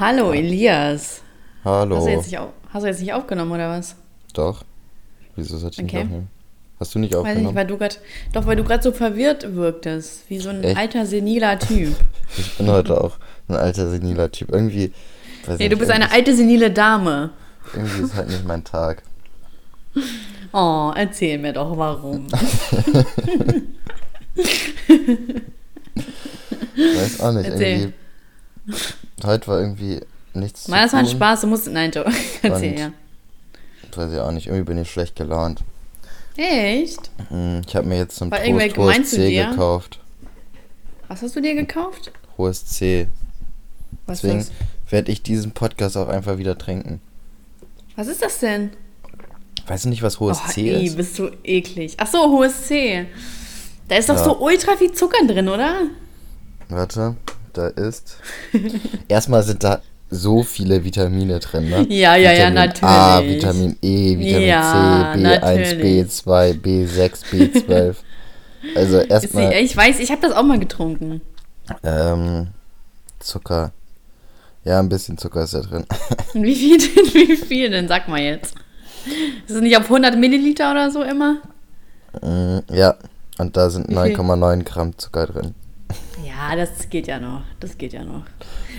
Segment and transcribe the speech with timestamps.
[0.00, 1.20] Hallo Elias.
[1.64, 1.96] Hallo.
[1.96, 3.96] Hast du, jetzt nicht auf, hast du jetzt nicht aufgenommen oder was?
[4.32, 4.64] Doch.
[5.36, 5.96] Wieso sollte ich Okay.
[5.98, 6.28] nicht aufnehmen?
[6.80, 7.56] Hast du nicht Weiß ich nicht, aufgenommen?
[7.56, 7.96] weil du gerade,
[8.32, 10.78] doch weil du gerade so verwirrt wirktest, wie so ein Echt?
[10.78, 11.94] alter seniler Typ.
[12.38, 13.18] Ich bin heute auch
[13.48, 14.50] ein alter seniler Typ.
[14.50, 14.92] Irgendwie.
[15.44, 17.30] Weiß Nee, nicht, du bist eine alte senile Dame.
[17.74, 19.02] Irgendwie ist halt nicht mein Tag.
[20.52, 22.26] Oh, erzähl mir doch warum.
[26.74, 27.48] Weiß auch nicht.
[27.48, 27.78] Erzähl.
[27.82, 27.94] Irgendwie.
[29.24, 30.00] Heute war irgendwie
[30.34, 31.06] nichts Mal, das war ein.
[31.06, 31.66] Spaß, du musst.
[31.68, 32.04] Nein, Joe.
[32.42, 32.92] Erzähl, ja.
[33.94, 34.46] Weiß ich auch nicht.
[34.46, 35.62] Irgendwie bin ich schlecht gelaunt.
[36.36, 37.10] Echt?
[37.28, 39.98] Hm, Ich habe mir jetzt zum War gemein hohes C gekauft.
[41.08, 42.12] Was hast du dir gekauft?
[42.38, 43.08] Hohes C.
[44.06, 44.52] Was, Deswegen ist,
[44.88, 47.00] werde ich diesen Podcast auch einfach wieder trinken.
[47.96, 48.70] was ist das denn?
[49.66, 50.96] Weißt du nicht, was hohes oh, C ey, ist?
[50.96, 51.94] bist du eklig.
[51.98, 53.06] Ach so, hohes C.
[53.88, 54.24] Da ist doch Ja.
[54.24, 55.82] so ultra viel Zucker drin, oder?
[56.68, 57.16] Warte,
[57.60, 58.16] da ist.
[59.08, 61.86] Erstmal sind da so viele Vitamine drin, ne?
[61.88, 62.66] Ja, ja, ja, Vitamin A,
[63.16, 63.36] natürlich.
[63.36, 66.10] Vitamin E, Vitamin Ja, C, B1, natürlich.
[66.10, 67.94] B2, B6, B12.
[68.74, 71.20] Also erstmal ich weiß, ich habe das auch mal getrunken.
[71.82, 72.48] ähm,
[73.20, 73.72] Zucker.
[74.64, 75.86] Ja, ein bisschen Zucker ist da drin.
[76.34, 77.14] Wie viel denn?
[77.14, 77.88] Wie viel denn?
[77.88, 78.54] Sag mal jetzt.
[79.46, 81.36] Ist es nicht auf 100 Milliliter oder so immer?
[82.20, 82.96] Mm, ja,
[83.38, 84.16] und da sind Wie viel?
[84.16, 85.54] 9,9 Gramm Zucker drin.
[86.30, 87.42] Ja, das geht ja noch.
[87.58, 88.22] Das geht ja noch.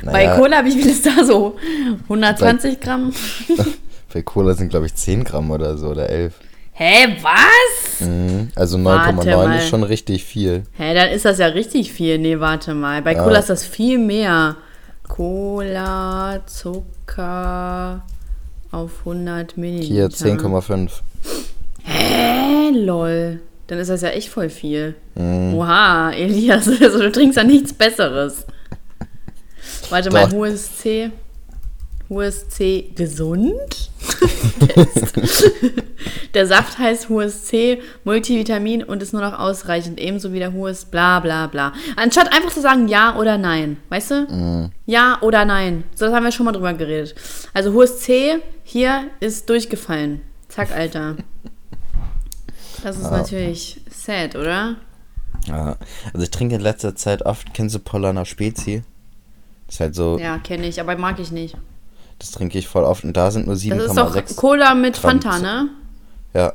[0.03, 0.31] Naja.
[0.33, 1.57] Bei Cola, wie viel ist da so?
[2.03, 3.11] 120 Gramm?
[4.07, 6.33] Für Cola sind, glaube ich, 10 Gramm oder so, oder 11.
[6.73, 8.02] Hä, was?
[8.07, 9.57] Mhm, Also Warte 9,9 mal.
[9.57, 10.63] ist schon richtig viel.
[10.73, 12.17] Hä, dann ist das ja richtig viel.
[12.17, 13.02] Nee, warte mal.
[13.02, 13.23] Bei Ja.
[13.23, 14.55] Cola ist das viel mehr.
[15.07, 18.03] Cola, Zucker
[18.72, 19.94] auf 100 Milliliter.
[19.94, 20.89] Hier 10,5.
[21.83, 23.41] Hä, lol.
[23.72, 24.95] Dann ist das ja echt voll viel.
[25.16, 25.53] Mhm.
[25.53, 28.45] Oha, Elias, also du trinkst ja nichts Besseres.
[29.89, 30.33] Warte mal, Doch.
[30.33, 31.09] hohes C.
[32.09, 33.89] Hohes C gesund?
[36.33, 40.84] Der Saft heißt hohes C, Multivitamin und ist nur noch ausreichend, ebenso wie der hohes
[40.84, 41.72] bla bla bla.
[41.96, 44.69] Anstatt einfach zu sagen ja oder nein, weißt du?
[44.85, 45.85] Ja oder nein.
[45.96, 47.16] So, das haben wir schon mal drüber geredet.
[47.53, 50.19] Also hohes C hier ist durchgefallen.
[50.50, 51.16] Zack, Alter.
[52.84, 54.75] Das ist natürlich sad, oder?
[55.47, 55.75] Ja.
[56.14, 58.84] Also ich trinke in letzter Zeit oft, kennst du Polaner Spezi?
[59.68, 61.56] Das ist halt so, Ja, kenne ich, aber mag ich nicht.
[62.20, 64.36] das trinke ich voll oft und da sind nur Das ist doch 7,6.
[64.36, 65.70] Cola mit Gramm Fanta, ne?
[66.34, 66.53] Ja.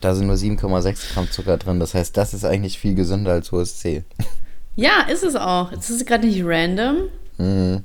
[0.00, 1.80] Da sind nur 7,6 Gramm Zucker drin.
[1.80, 4.04] Das heißt, das ist eigentlich viel gesünder als hohes C.
[4.76, 5.72] Ja, ist es auch.
[5.72, 7.08] Ist es gerade nicht random.
[7.38, 7.84] Mhm.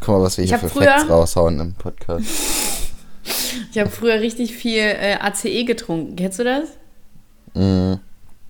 [0.00, 2.24] Guck mal, was wir Ich hier für früher- Facts raushauen im Podcast.
[3.72, 6.16] Ich habe früher richtig viel äh, ACE getrunken.
[6.16, 6.68] Kennst du das?
[7.54, 8.00] Mhm.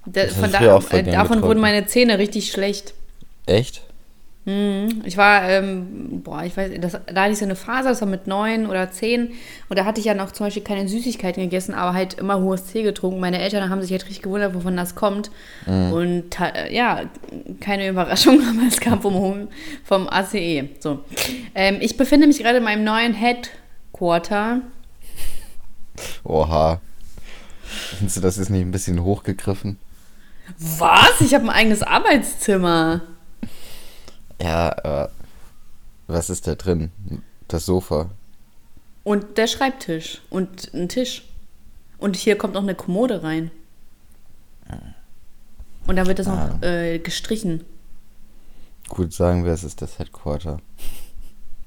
[0.06, 1.60] Da, Das von da, äh, davon wurden getrunken.
[1.60, 2.92] meine Zähne richtig schlecht.
[3.46, 3.82] Echt?
[4.46, 5.00] Mhm.
[5.06, 8.08] Ich war, ähm, boah, ich weiß, das, da hatte ich so eine Phase, das war
[8.08, 9.32] mit neun oder zehn.
[9.70, 12.64] Und da hatte ich ja noch zum Beispiel keine Süßigkeiten gegessen, aber halt immer hohes
[12.66, 13.20] Tee getrunken.
[13.20, 15.30] Meine Eltern haben sich halt richtig gewundert, wovon das kommt.
[15.92, 17.04] Und ta- äh, ja,
[17.60, 19.48] keine Überraschung, aber es kam vom,
[19.82, 20.68] vom ACE.
[20.80, 20.98] So.
[21.54, 23.14] Ähm, ich befinde mich gerade in meinem neuen
[23.94, 24.60] Headquarter.
[26.24, 26.80] Oha.
[27.62, 29.78] Findest du, das ist nicht ein bisschen hochgegriffen?
[30.58, 31.20] Was?
[31.20, 33.02] Ich habe ein eigenes Arbeitszimmer.
[34.40, 35.10] Ja, aber
[36.08, 36.90] was ist da drin?
[37.46, 38.10] Das Sofa.
[39.04, 40.22] Und der Schreibtisch.
[40.28, 41.22] Und ein Tisch.
[41.98, 43.52] Und hier kommt noch eine Kommode rein.
[45.86, 47.64] Und dann wird das noch äh, gestrichen.
[48.88, 50.58] Gut, sagen wir, es ist das Headquarter.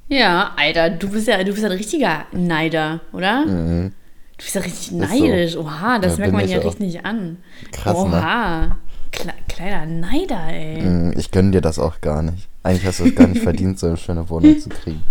[0.09, 3.45] Ja, Alter, du bist ja, du bist ja ein richtiger Neider, oder?
[3.45, 3.91] Mhm.
[4.37, 4.95] Du bist ja richtig so.
[4.97, 5.55] neidisch.
[5.57, 7.37] Oha, das Ja, merkt man ja richtig an.
[7.71, 8.03] Krass, ne?
[8.03, 8.77] Oha.
[9.11, 10.81] Kle kleiner Neider, ey.
[10.81, 12.47] Mhm, Ich gönne dir das auch gar nicht.
[12.63, 15.01] Eigentlich hast du es gar nicht verdient, so eine schöne Wohnung zu kriegen.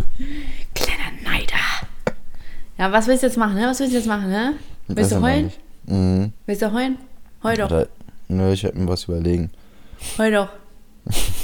[0.75, 2.17] Kleiner Neider.
[2.79, 3.67] Ja, was willst du jetzt machen, ne?
[3.67, 4.53] Was willst du jetzt machen, ne?
[4.87, 5.53] Willst Weiß du heulen?
[5.87, 6.33] Mhm.
[6.47, 6.99] Willst du heulen?
[7.43, 7.71] Heul doch.
[7.71, 7.89] Oder,
[8.29, 9.51] nö, ich werde mir was überlegen.
[10.19, 10.49] Heul doch.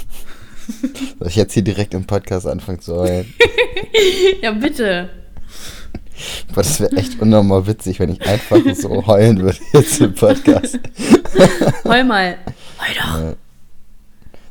[1.19, 3.33] Soll ich jetzt hier direkt im Podcast anfangen zu heulen?
[4.43, 5.09] Ja, bitte.
[6.49, 10.79] Boah, das wäre echt unnormal witzig, wenn ich einfach so heulen würde jetzt im Podcast.
[11.85, 12.37] Heul mal.
[12.79, 13.37] Heul doch.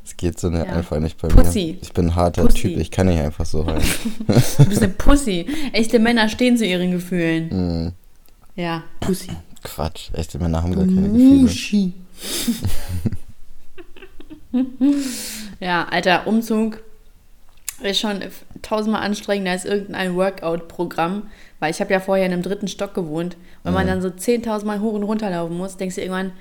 [0.04, 0.74] Das geht so ne, Ja.
[0.76, 1.74] einfach nicht bei Pussy.
[1.74, 1.78] mir.
[1.82, 2.58] Ich bin ein harter Pussy.
[2.62, 3.82] Typ, ich kann nicht einfach so heulen.
[4.28, 5.46] Du bist eine Pussy.
[5.72, 7.50] Echte Männer stehen zu ihren Gefühlen.
[7.86, 7.92] Mhm.
[8.56, 9.30] Ja, Pussy.
[9.64, 11.10] Quatsch, echte Männer haben gar keine
[11.48, 11.94] Gefühle.
[15.62, 16.80] Ja, alter, Umzug
[17.82, 18.20] ist schon
[18.62, 21.30] tausendmal anstrengender als irgendein Workout-Programm,
[21.60, 23.38] weil ich habe ja vorher in einem dritten Stock gewohnt.
[23.64, 26.34] Wenn man dann so 10.000 Mal hoch und runter laufen muss, denkst du irgendwann,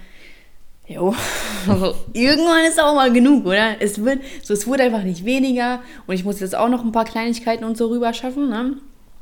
[0.90, 1.14] Jo,
[1.68, 3.80] also irgendwann ist auch mal genug, oder?
[3.80, 6.90] Es wird, so es wurde einfach nicht weniger und ich muss jetzt auch noch ein
[6.90, 8.76] paar Kleinigkeiten und so rüber schaffen, ne?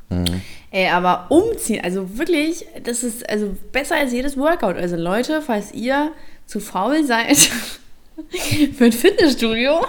[0.09, 0.41] Mhm.
[0.71, 4.77] Ey, aber umziehen, also wirklich, das ist also besser als jedes Workout.
[4.77, 6.11] Also Leute, falls ihr
[6.47, 7.37] zu faul seid
[8.77, 9.85] für ein Fitnessstudio,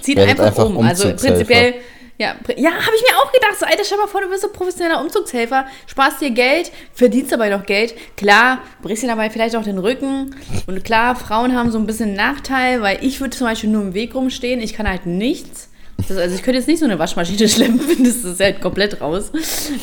[0.00, 0.78] zieht einfach, einfach um.
[0.78, 1.74] Also prinzipiell,
[2.20, 3.58] ja, ja habe ich mir auch gedacht.
[3.58, 7.48] So, Alter, stell mal vor, du bist so professioneller Umzugshelfer, sparst dir Geld, verdienst dabei
[7.48, 7.94] noch Geld.
[8.16, 10.34] Klar, brichst dir dabei vielleicht auch den Rücken.
[10.66, 13.94] Und klar, Frauen haben so ein bisschen Nachteil, weil ich würde zum Beispiel nur im
[13.94, 14.60] Weg rumstehen.
[14.60, 15.70] Ich kann halt nichts.
[16.08, 19.32] Das, also ich könnte jetzt nicht so eine Waschmaschine schleppen, das ist halt komplett raus.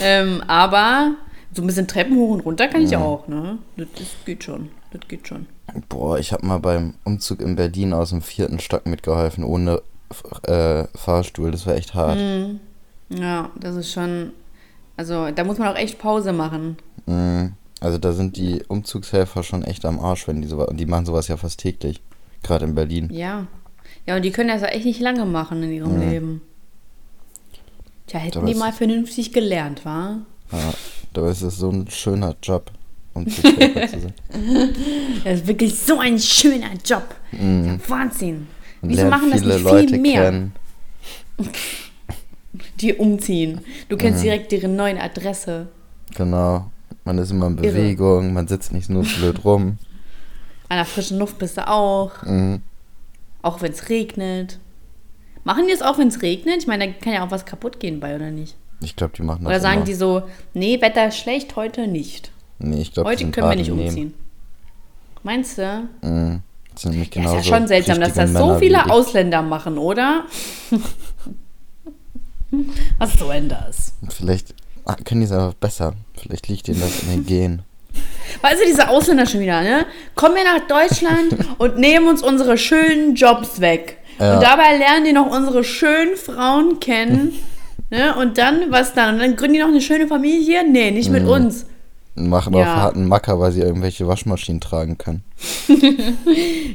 [0.01, 1.15] Ähm, aber
[1.53, 3.57] so ein bisschen Treppen hoch und runter kann ich auch, ne?
[3.77, 4.69] Das, das geht schon.
[4.91, 5.47] Das geht schon.
[5.89, 9.81] Boah, ich habe mal beim Umzug in Berlin aus dem vierten Stock mitgeholfen, ohne
[10.43, 11.51] äh, Fahrstuhl.
[11.51, 12.19] Das war echt hart.
[13.09, 14.31] Ja, das ist schon.
[14.95, 16.77] Also da muss man auch echt Pause machen.
[17.05, 17.53] Mhm.
[17.79, 20.69] Also da sind die Umzugshelfer schon echt am Arsch, wenn die sowas.
[20.69, 22.01] Und die machen sowas ja fast täglich.
[22.43, 23.09] Gerade in Berlin.
[23.11, 23.47] Ja.
[24.05, 26.41] Ja, und die können das ja echt nicht lange machen in ihrem Leben.
[28.07, 30.19] Tja, hätten die mal vernünftig gelernt, wa?
[30.51, 30.73] Ja,
[31.13, 32.71] dabei ist es so ein schöner Job,
[33.17, 34.13] Umzugshelfer zu sein.
[35.23, 37.15] Das ist wirklich so ein schöner Job.
[37.31, 38.35] Ja, Wahnsinn.
[38.35, 38.47] Mhm.
[38.81, 40.21] Und Wieso machen das nicht Leute viel mehr?
[40.23, 40.53] kennen.
[42.79, 43.61] Die umziehen.
[43.89, 44.23] Du kennst Mhm.
[44.23, 45.67] direkt deren neuen Adresse.
[46.15, 46.69] Genau.
[47.03, 47.73] Man ist immer in Irre.
[47.73, 49.77] Bewegung, man sitzt nicht nur blöd rum.
[50.69, 52.11] An der frischen Luft bist du auch.
[52.23, 52.61] Mhm.
[53.41, 54.59] Auch wenn es regnet.
[55.43, 56.57] Machen die es auch, wenn es regnet?
[56.57, 58.55] Ich meine, da kann ja auch was kaputt gehen bei, oder nicht?
[58.81, 59.85] Ich glaube, die machen das Oder sagen immer.
[59.85, 60.23] die so,
[60.53, 62.31] nee, Wetter ist schlecht, heute nicht.
[62.59, 63.87] Nee, ich glaube, Heute können wir nicht Nehmen.
[63.87, 64.13] umziehen.
[65.23, 65.87] Meinst du?
[66.01, 66.41] Mhm.
[66.73, 68.89] Das sind nämlich Ja, genauso ist ja schon seltsam, dass das so Männer wie viele.
[68.91, 70.25] Ausländer machen, oder?
[72.97, 73.93] Was soll denn das?
[74.09, 74.53] Vielleicht
[74.85, 75.93] ah, können die es einfach besser.
[76.15, 77.61] Vielleicht liegt ihnen das in den Genen.
[78.41, 79.85] Weißt du, diese Ausländer schon wieder, ne?
[80.15, 83.97] Kommen wir nach Deutschland und nehmen uns unsere schönen Jobs weg.
[84.19, 84.35] Ja.
[84.35, 87.33] Und dabei lernen die noch unsere schönen Frauen kennen.
[87.89, 88.15] ne?
[88.15, 89.15] Und dann, was dann?
[89.15, 90.63] Und dann gründen die noch eine schöne Familie hier?
[90.63, 91.13] Nee, nicht Mhm.
[91.15, 91.65] mit uns.
[92.17, 92.61] Machen Ja.
[92.61, 95.23] auf harten Macker, weil sie irgendwelche Waschmaschinen tragen können.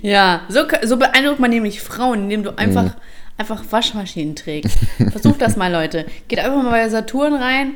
[0.03, 2.91] Ja, so, so beeindruckt man nämlich Frauen, indem du einfach, Mhm.
[3.39, 4.77] einfach Waschmaschinen trägst.
[5.11, 6.07] Versucht das mal, Leute.
[6.29, 7.75] Geht einfach mal bei Saturn rein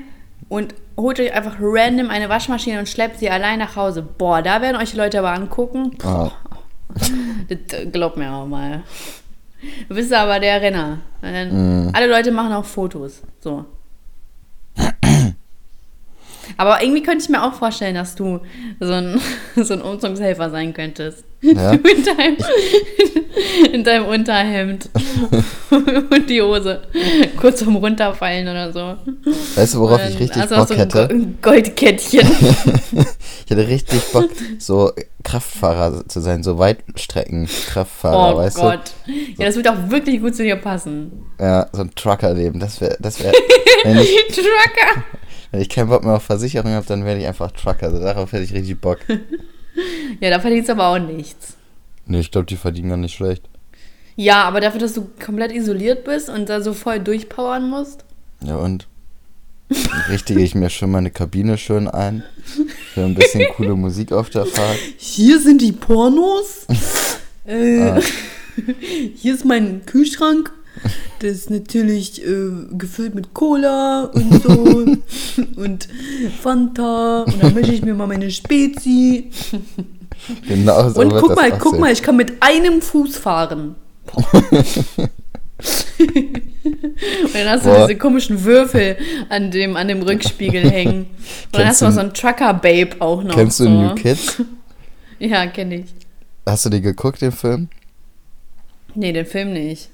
[0.49, 4.03] und holt euch einfach random eine Waschmaschine und schleppt sie allein nach Hause.
[4.03, 5.91] Boah, da werden euch die Leute aber angucken.
[6.05, 6.31] Ah,
[6.89, 7.11] Das
[7.79, 8.83] äh, glaubt mir auch mal.
[9.89, 10.99] Du bist aber der Renner.
[11.21, 11.91] Dann, Mhm.
[11.95, 13.23] Alle Leute machen auch Fotos.
[13.41, 13.65] So.
[16.57, 18.41] Aber irgendwie könnte ich mir auch vorstellen, dass du
[18.81, 19.21] so ein,
[19.57, 21.25] so ein Umzugshelfer sein könntest.
[21.43, 21.77] Ja?
[21.77, 22.37] Du in, deinem,
[23.73, 24.89] in deinem Unterhemd
[25.71, 26.83] und die Hose
[27.39, 28.97] kurz vorm Runterfallen oder so.
[29.55, 31.09] weißt du, worauf Und ich richtig du auch Bock so ein hätte?
[31.09, 32.27] Go- Goldkettchen.
[33.45, 34.29] Ich hätte richtig Bock,
[34.59, 34.93] so
[35.23, 38.81] Kraftfahrer zu sein, so Weitstrecken-Kraftfahrer, Oh weißt Gott.
[39.39, 41.13] Ja, das wird auch wirklich gut zu dir passen.
[41.39, 41.45] du?
[41.45, 42.59] Ja, so ein Trucker-Leben.
[42.61, 43.21] Das wäre, das
[44.01, 45.05] ich, Trucker.
[45.51, 47.87] Wenn ich keinen Bock mehr auf Versicherung habe, dann werde ich einfach Trucker.
[47.87, 48.99] Also darauf hätte ich richtig Bock.
[50.21, 51.55] Ja, da verdienst du aber auch nichts.
[52.07, 53.43] Nee, ich glaube, die verdienen gar nicht schlecht.
[54.15, 58.07] Ja, aber dafür, dass du komplett isoliert bist und da so voll durchpowern musst.
[58.41, 58.87] Ja und?
[60.09, 62.23] Richtige ich mir schon meine Kabine schön ein.
[62.95, 64.79] Für ein bisschen coole Musik auf der Fahrt.
[64.97, 66.67] Hier sind die Pornos.
[67.45, 68.01] äh, Ah.
[69.17, 70.51] Hier ist mein Kühlschrank.
[71.21, 74.51] Das ist natürlich äh, gefüllt mit Cola und so.
[75.61, 75.89] und
[76.43, 77.23] Fanta.
[77.23, 79.31] Und dann mische ich mir mal meine Spezi.
[80.47, 81.59] Genau so Und guck mal, aussehen.
[81.59, 83.75] guck mal, ich kann mit einem Fuß fahren.
[85.99, 87.87] und dann hast du Boah.
[87.87, 88.97] diese komischen Würfel
[89.29, 91.07] an dem, an dem Rückspiegel hängen.
[91.47, 93.35] Und dann hast du du- noch so ein Trucker-Babe auch noch.
[93.35, 93.71] Kennst du so.
[93.71, 94.43] New Kids?
[95.19, 95.87] Ja, kenne ich.
[96.45, 97.69] Hast du die geguckt, den Film?
[98.97, 99.91] Nee, den Film nicht.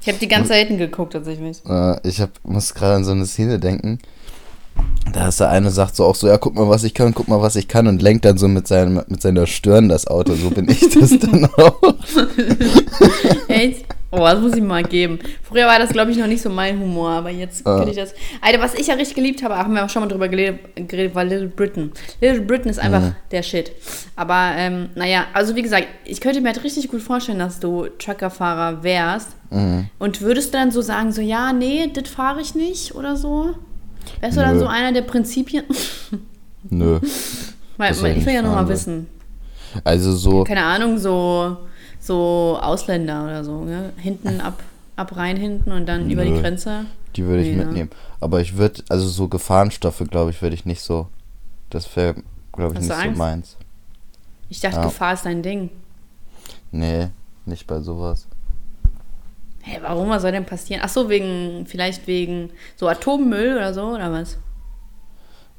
[0.00, 1.64] Ich habe die ganz selten geguckt, tatsächlich.
[1.64, 4.00] Äh, ich hab, muss gerade an so eine Szene denken.
[5.12, 7.28] Da ist der eine sagt so auch so, ja, guck mal, was ich kann, guck
[7.28, 10.34] mal, was ich kann und lenkt dann so mit, seinem, mit seiner Stirn das Auto.
[10.34, 11.80] So bin ich das dann auch.
[13.48, 13.84] Echt?
[14.14, 15.18] Oh, das muss ich mal geben.
[15.42, 17.76] Früher war das, glaube ich, noch nicht so mein Humor, aber jetzt Ah.
[17.78, 18.14] könnte ich das.
[18.42, 21.24] Alter, was ich ja richtig geliebt habe, haben wir auch schon mal drüber geredet, war
[21.24, 21.92] Little Britain.
[22.20, 23.14] Little Britain ist einfach Mhm.
[23.30, 23.72] der Shit.
[24.14, 27.86] Aber, ähm, naja, also wie gesagt, ich könnte mir halt richtig gut vorstellen, dass du
[27.98, 29.28] Truckerfahrer wärst.
[29.50, 29.88] Mhm.
[29.98, 33.54] Und würdest du dann so sagen, so, ja, nee, das fahre ich nicht oder so?
[34.20, 34.60] Wärst du dann Nö.
[34.60, 35.64] so einer der Prinzipien?
[36.68, 37.00] Nö.
[37.78, 38.74] Weil, ich will ja noch mal fahren, will.
[38.74, 39.06] wissen.
[39.84, 41.56] Also so, keine Ahnung, so,
[42.02, 43.92] so Ausländer oder so, ne?
[43.96, 44.60] Hinten ab,
[44.96, 46.40] ab rein hinten und dann über die Nö.
[46.40, 46.86] Grenze.
[47.14, 47.64] die würde ich Nee, ne?
[47.66, 47.90] mitnehmen.
[48.20, 51.06] Aber ich würde, also so Gefahrenstoffe, glaube ich, würde ich nicht so.
[51.70, 52.16] Das wäre,
[52.52, 53.56] glaube ich, Hast nicht so meins.
[54.48, 54.84] Ich dachte, Ja.
[54.84, 55.70] Gefahr ist dein Ding.
[56.72, 57.08] Nee,
[57.46, 58.26] nicht bei sowas.
[59.62, 60.08] Hä, warum?
[60.08, 60.82] Was soll denn passieren?
[60.84, 64.38] Ach so, wegen, vielleicht wegen so Atommüll oder so, oder was?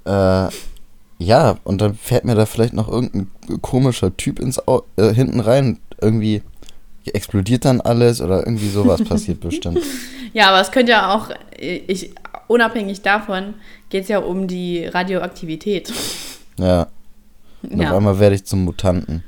[0.06, 0.54] Äh,
[1.20, 3.32] ja, und dann fährt mir da vielleicht noch irgendein
[3.62, 5.80] komischer Typ ins Au äh, hinten rein.
[6.04, 6.42] Irgendwie
[7.06, 9.80] explodiert dann alles oder irgendwie sowas passiert bestimmt.
[10.34, 12.12] Ja, aber es könnte ja auch, ich,
[12.48, 13.56] unabhängig davon,
[13.90, 15.92] geht es ja um die Radioaktivität.
[16.58, 16.88] Ja.
[17.64, 17.92] Und Ja.
[17.92, 19.24] auf einmal werde ich zum Mutanten.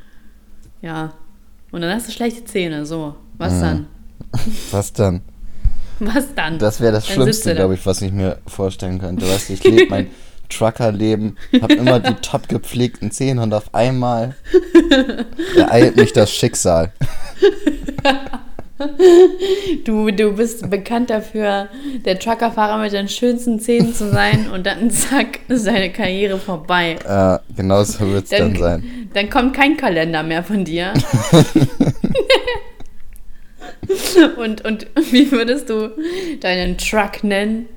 [0.81, 1.13] Ja.
[1.71, 3.15] Und dann hast du schlechte Zähne, so.
[3.37, 3.61] Was Mhm.
[3.61, 3.87] dann?
[4.71, 5.21] Was dann?
[5.99, 6.59] Was dann?
[6.59, 9.27] Das wäre das Dann Schlimmste, glaube ich, was ich mir vorstellen könnte.
[9.29, 10.07] Weißt du, ich lebe mein
[10.49, 14.35] Trucker-Leben, habe immer die top gepflegten Zähne und auf einmal
[15.55, 16.91] ereilt mich das Schicksal.
[19.85, 21.69] Du, du bist bekannt dafür,
[22.03, 26.97] der Truckerfahrer mit den schönsten Zähnen zu sein und dann zack, ist deine Karriere vorbei.
[27.07, 29.09] Äh, genau so wird es dann, Dann, sein.
[29.13, 30.93] dann kommt kein Kalender mehr von dir.
[34.37, 35.91] und, und wie würdest du
[36.41, 37.67] deinen Truck nennen?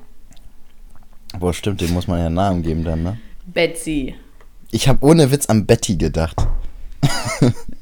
[1.38, 3.18] Boah, stimmt, dem muss man ja einen Namen geben dann, ne?
[3.46, 4.14] Betsy.
[4.70, 6.36] Ich habe ohne Witz an Betty gedacht.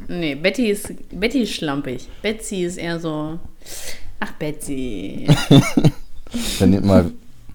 [0.08, 2.08] Nee, Betty ist, Betty ist schlampig.
[2.22, 3.38] Betsy ist eher so.
[4.20, 5.26] Ach, Betsy.
[6.58, 7.10] Wenn nicht mal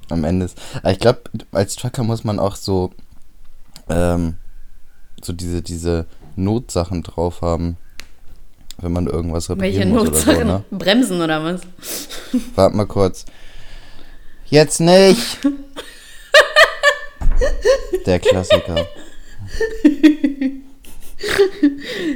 [0.10, 0.58] am Ende ist.
[0.90, 1.22] Ich glaube,
[1.52, 2.92] als Trucker muss man auch so,
[3.90, 4.36] ähm,
[5.22, 7.78] so diese, diese Notsachen drauf haben,
[8.80, 10.36] wenn man irgendwas reparieren Welche muss Notsachen?
[10.48, 10.78] oder so, ne?
[10.80, 11.62] Bremsen oder was?
[12.56, 13.26] Warte mal kurz.
[14.52, 15.40] Jetzt nicht!
[18.06, 18.86] Der Klassiker.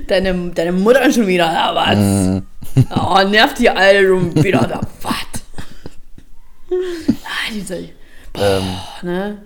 [0.08, 1.96] Deine, deine Mutter schon wieder, oder was?
[1.96, 2.46] Mhm.
[2.94, 5.13] Oh, nervt die alle schon wieder, oder was?
[7.24, 7.94] Ah, diese, Ähm,
[8.34, 9.42] boah, ne?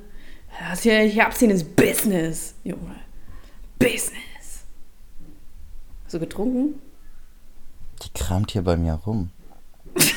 [0.60, 2.96] Das hier, ich hab's hier ins Business, Junge.
[3.77, 4.63] Business.
[6.05, 6.81] Hast du getrunken?
[8.01, 9.29] die kramt hier bei mir rum.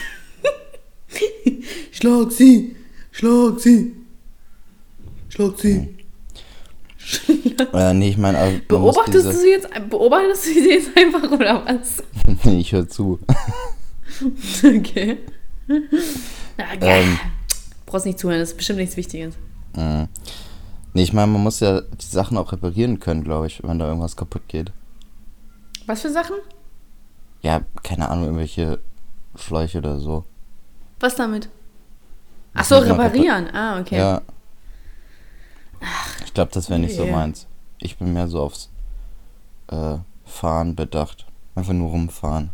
[1.92, 2.76] Schlag sie!
[3.11, 3.95] Schlag sie!
[5.28, 5.88] Schlag sie!
[7.75, 11.31] Äh, nee, ich meine, muss Beobachtest diese- du sie jetzt, beobachtest du sie jetzt einfach
[11.33, 12.02] oder was?
[12.45, 13.19] nee, ich höre zu.
[14.64, 15.19] Okay.
[16.57, 17.02] Na, geil.
[17.02, 17.19] Ähm.
[17.87, 19.35] Brauchst nicht zuhören, das ist bestimmt nichts Wichtiges.
[19.76, 20.09] Mhm.
[20.95, 23.88] Nee, ich meine, man muss ja die Sachen auch reparieren können, glaube ich, wenn da
[23.88, 24.73] irgendwas kaputt geht.
[25.87, 26.37] Was für Sachen?
[27.42, 28.78] Ja, keine Ahnung, irgendwelche
[29.35, 30.25] Schläuche oder so.
[31.03, 31.49] Was damit?
[32.55, 33.49] Ach so, reparieren.
[33.53, 33.99] Ah, okay.
[33.99, 34.23] Ja.
[36.25, 37.11] Ich glaube, das wäre nicht so okay.
[37.11, 37.49] meins.
[37.79, 38.71] Ich bin mehr so aufs
[39.67, 41.27] äh, Fahren bedacht.
[41.57, 42.51] Einfach nur rumfahren.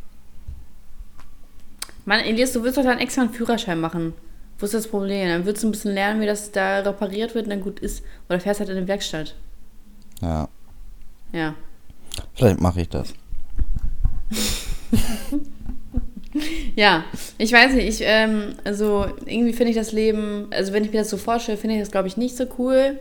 [2.07, 4.14] Mann, Elias, du willst doch dann extra einen Führerschein machen.
[4.59, 5.28] Wo ist das Problem?
[5.28, 8.02] Dann würdest du ein bisschen lernen, wie das da repariert wird und dann gut ist.
[8.31, 9.35] Oder fährst halt in eine Werkstatt.
[10.23, 10.49] Ja,
[11.33, 11.55] Ja.
[12.35, 13.12] vielleicht mache ich das.
[16.78, 17.02] Ja,
[17.38, 20.99] ich weiß nicht, ich, ähm, also irgendwie finde ich das Leben, also wenn ich mir
[20.99, 23.00] das so vorstelle, finde ich das, glaube ich, nicht so cool.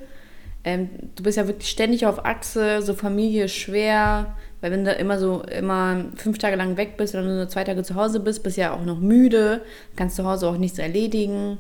[0.64, 4.92] Ähm, du bist ja wirklich ständig auf Achse, so Familie ist schwer, weil wenn du
[4.94, 8.42] immer so, immer fünf Tage lang weg bist oder nur zwei Tage zu Hause bist,
[8.42, 9.62] bist du ja auch noch müde,
[9.96, 11.60] kannst zu Hause auch nichts erledigen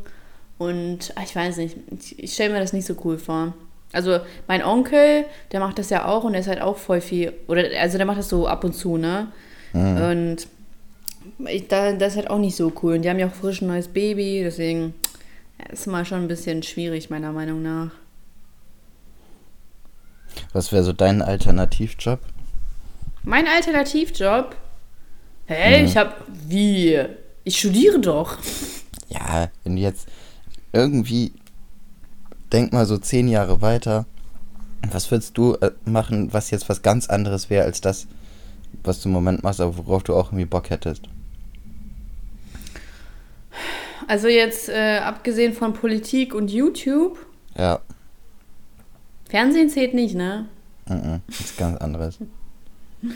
[0.57, 3.53] und ach, ich weiß nicht, ich, ich stelle mir das nicht so cool vor.
[3.93, 7.33] Also mein Onkel, der macht das ja auch und der ist halt auch voll viel,
[7.47, 9.27] oder also der macht das so ab und zu, ne?
[9.73, 10.47] Und
[11.47, 12.95] ich, da, das ist halt auch nicht so cool.
[12.95, 14.93] Und die haben ja auch frisch ein neues Baby, deswegen
[15.71, 17.91] ist mal schon ein bisschen schwierig, meiner Meinung nach.
[20.53, 22.19] Was wäre so dein Alternativjob?
[23.23, 24.55] Mein Alternativjob?
[25.45, 26.23] Hä, ich hab.
[26.47, 26.99] Wie?
[27.43, 28.37] Ich studiere doch.
[29.09, 30.07] Ja, wenn du jetzt
[30.73, 31.31] irgendwie,
[32.51, 34.05] denk mal so zehn Jahre weiter,
[34.91, 38.07] was würdest du äh, machen, was jetzt was ganz anderes wäre als das,
[38.83, 41.03] was du im Moment machst, aber worauf du auch irgendwie Bock hättest?
[44.07, 47.17] Also jetzt, äh, abgesehen von Politik und YouTube,
[47.57, 47.79] Ja,
[49.29, 50.47] Fernsehen zählt nicht, ne?
[50.87, 52.17] mhm, ist ganz anderes.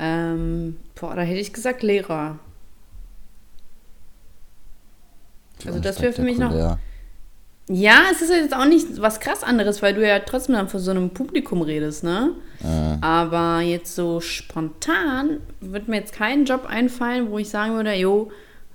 [0.00, 2.38] Ähm, boah, da hätte ich gesagt Lehrer.
[5.66, 6.78] Also das wäre für mich noch-.
[7.70, 10.80] Ja, es ist jetzt auch nicht was krass anderes, weil du ja trotzdem dann vor
[10.80, 12.30] so einem Publikum redest, ne?
[12.60, 13.02] Mhm.
[13.02, 18.30] Aber jetzt so spontan wird mir jetzt kein Job einfallen, wo ich sagen würde, jo,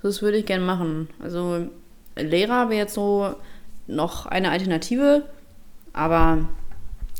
[0.08, 1.08] das würde ich gerne machen.
[1.20, 1.66] Also
[2.16, 3.34] Lehrer wäre jetzt so
[3.86, 5.24] noch eine Alternative,
[5.92, 6.48] aber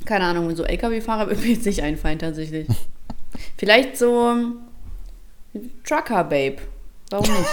[0.05, 2.69] keine Ahnung, so LKW-Fahrer würde mir jetzt nicht einfallen tatsächlich.
[3.59, 4.35] Vielleicht so
[5.85, 6.57] Trucker-Babe.
[7.11, 7.49] Warum nicht?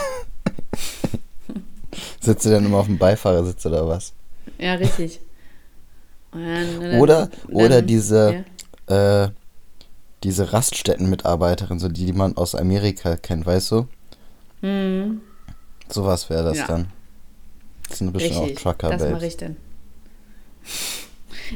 [2.22, 4.14] Sitzt du denn immer auf dem Beifahrersitz oder was?
[4.58, 5.20] Ja, richtig.
[6.32, 8.46] Und dann- Oder, dann- oder diese,
[8.88, 9.28] äh,
[10.24, 13.88] diese Raststättenmitarbeiterin, so die, die man aus Amerika kennt, weißt du?
[14.62, 15.22] Hm,
[15.90, 16.68] Sowas wäre das Ja.
[16.68, 16.88] dann.
[17.90, 18.58] Das sind bestimmt richtig.
[18.58, 19.58] auch Trucker das mache ich denn.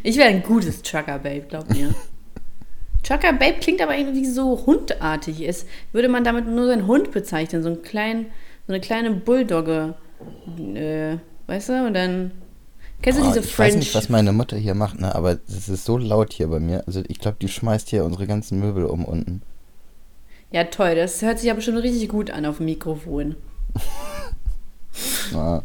[0.04, 1.94] Ich wäre ein gutes Trucker-Babe, glaub mir.
[3.04, 5.42] Trucker-Babe klingt aber irgendwie so hundartig.
[5.48, 7.64] Es würde man damit nur seinen Hund bezeichnen.
[7.64, 8.26] So, einen kleinen,
[8.68, 9.94] so eine kleine Bulldogge.
[10.74, 11.86] Äh, weißt du?
[11.88, 12.32] Und dann.
[13.02, 13.74] Kennst du Oh, diese ich French.
[13.74, 15.14] weiß nicht, was meine Mutter hier macht, ne?
[15.14, 16.84] aber es ist so laut hier bei mir.
[16.88, 19.42] Also ich glaube, die schmeißt hier unsere ganzen Möbel um unten.
[20.52, 20.96] Ja, toll.
[20.96, 23.36] Das hört sich aber schon richtig gut an auf dem Mikrofon.
[25.32, 25.64] Ja.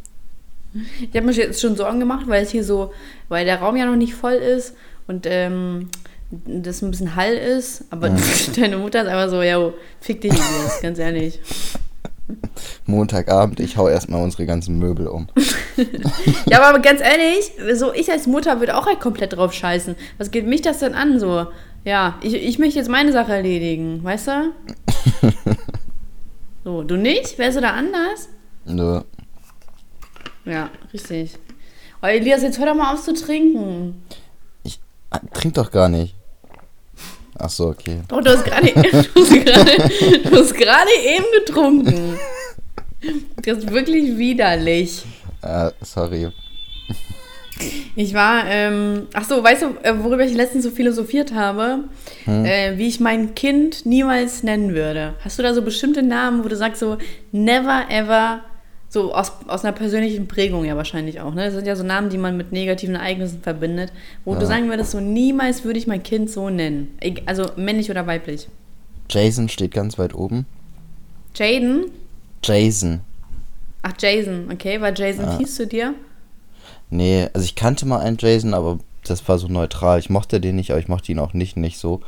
[1.00, 2.92] Ich habe mir jetzt schon Sorgen gemacht, weil es hier so,
[3.28, 4.74] weil der Raum ja noch nicht voll ist
[5.06, 5.90] und ähm,
[6.30, 7.84] das ein bisschen Hall ist.
[7.90, 8.10] Aber
[8.56, 11.40] deine Mutter ist einfach so, ja, fick dich jetzt, ganz ehrlich.
[12.86, 15.28] Montagabend, ich hau erstmal unsere ganzen Möbel um.
[16.46, 19.96] Ja, aber ganz ehrlich, so ich als Mutter würde auch halt komplett drauf scheißen.
[20.18, 21.18] Was geht mich das denn an?
[21.18, 21.46] So,
[21.84, 24.52] ja, ich, ich möchte jetzt meine Sache erledigen, weißt du?
[26.62, 27.38] So, du nicht?
[27.38, 28.28] Wärst du da anders?
[28.66, 29.00] Nö.
[30.44, 31.38] Ja, richtig.
[32.02, 34.02] Oh, Elias, jetzt hör doch mal auf zu trinken.
[35.08, 36.14] Ah, Trink doch gar nicht.
[37.38, 38.02] Ach so, okay.
[38.08, 38.68] Doch, du hast gerade
[40.54, 42.18] gerade eben getrunken.
[43.42, 45.02] Das ist wirklich widerlich.
[45.40, 46.30] Äh, sorry.
[47.96, 51.84] Ich war, ähm, ach so, weißt du, äh, worüber ich letztens so philosophiert habe?
[52.26, 55.14] Äh, wie ich mein Kind niemals nennen würde.
[55.24, 56.96] Hast du da so bestimmte Namen, wo du sagst so,
[57.32, 58.40] never ever,
[58.88, 61.44] so aus, aus einer persönlichen Prägung ja wahrscheinlich auch, ne?
[61.46, 63.92] Das sind ja so Namen, die man mit negativen Ereignissen verbindet,
[64.24, 64.46] wo du Ja.
[64.46, 66.96] sagen würdest, so niemals würde ich mein Kind so nennen.
[67.26, 68.48] Also männlich oder weiblich.
[69.10, 70.46] Jason steht ganz weit oben.
[71.34, 71.86] Jaden?
[72.44, 73.00] Jason.
[73.82, 75.36] Ach, Jason, okay, war Jason Ja.
[75.38, 75.94] fies zu dir?
[76.90, 79.98] Nee, also ich kannte mal einen Jason, aber das war so neutral.
[79.98, 82.00] Ich mochte den nicht, aber ich mochte ihn auch nicht, nicht so.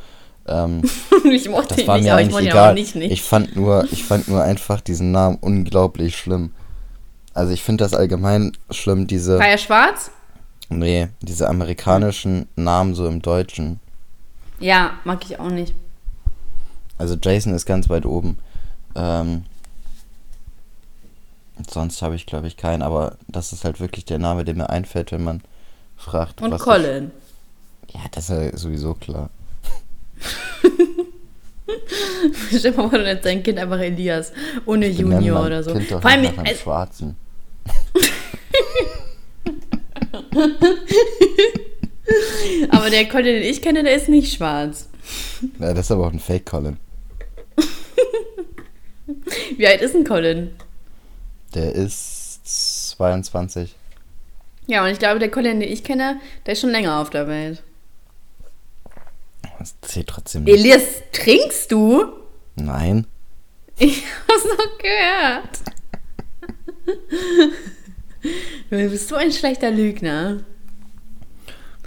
[0.47, 0.83] Ähm,
[1.31, 2.71] ich mochte das ihn nicht, mir aber ich eigentlich mochte ihn egal.
[2.71, 3.13] auch nicht, nicht.
[3.13, 6.53] Ich fand nur, ich fand nur einfach diesen Namen unglaublich schlimm.
[7.35, 10.11] Also ich finde das allgemein schlimm, diese, War er schwarz?
[10.69, 13.81] nee, diese amerikanischen Namen so im Deutschen.
[14.59, 15.75] Ja, mag ich auch nicht.
[16.99, 18.39] Also Jason ist ganz weit oben.
[18.95, 19.45] Ähm,
[21.71, 24.71] sonst habe ich, glaube ich, keinen, aber das ist halt wirklich der Name, der mir
[24.71, 25.43] einfällt, wenn man
[25.97, 26.43] fragt.
[26.43, 27.11] Und Colin.
[27.89, 29.31] Ich, ja, das ist ja sowieso klar.
[32.57, 34.33] Stell mal vor, du nennst dein Kind einfach Elias.
[34.67, 35.73] Ohne Ich Junior oder so.
[35.73, 37.17] Kind doch Vor allem, nach einem Schwarzen.
[42.71, 44.89] aber der Colin, den ich kenne, der ist nicht schwarz.
[45.59, 46.77] Ja, das ist aber auch ein Fake Colin.
[49.57, 50.51] Wie alt ist ein Colin?
[51.55, 52.41] Der ist
[52.97, 53.75] 22.
[54.67, 57.27] Ja, und ich glaube, der Colin, den ich kenne, der ist schon länger auf der
[57.27, 57.63] Welt.
[59.59, 60.55] Das zählt trotzdem nicht.
[60.59, 62.05] Elias, trinkst du?
[62.57, 63.07] Nein.
[63.79, 65.59] Ich hab's noch gehört.
[68.71, 70.41] Du bist so ein schlechter Lügner.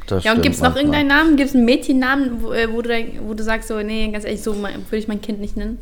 [0.08, 0.84] Das Ja, und gibt's noch manchmal.
[0.84, 1.36] irgendeinen Namen?
[1.38, 2.89] Gibt's einen Mädchennamen, wo, äh, wo, du,
[3.21, 5.80] wo du sagst, so, nee, ganz ehrlich, so würde ich mein Kind nicht nennen?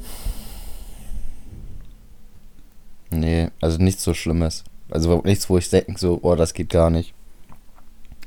[3.14, 4.64] Nee, also nichts so Schlimmes.
[4.90, 7.14] Also nichts, wo ich denke, so, oh, das geht gar nicht.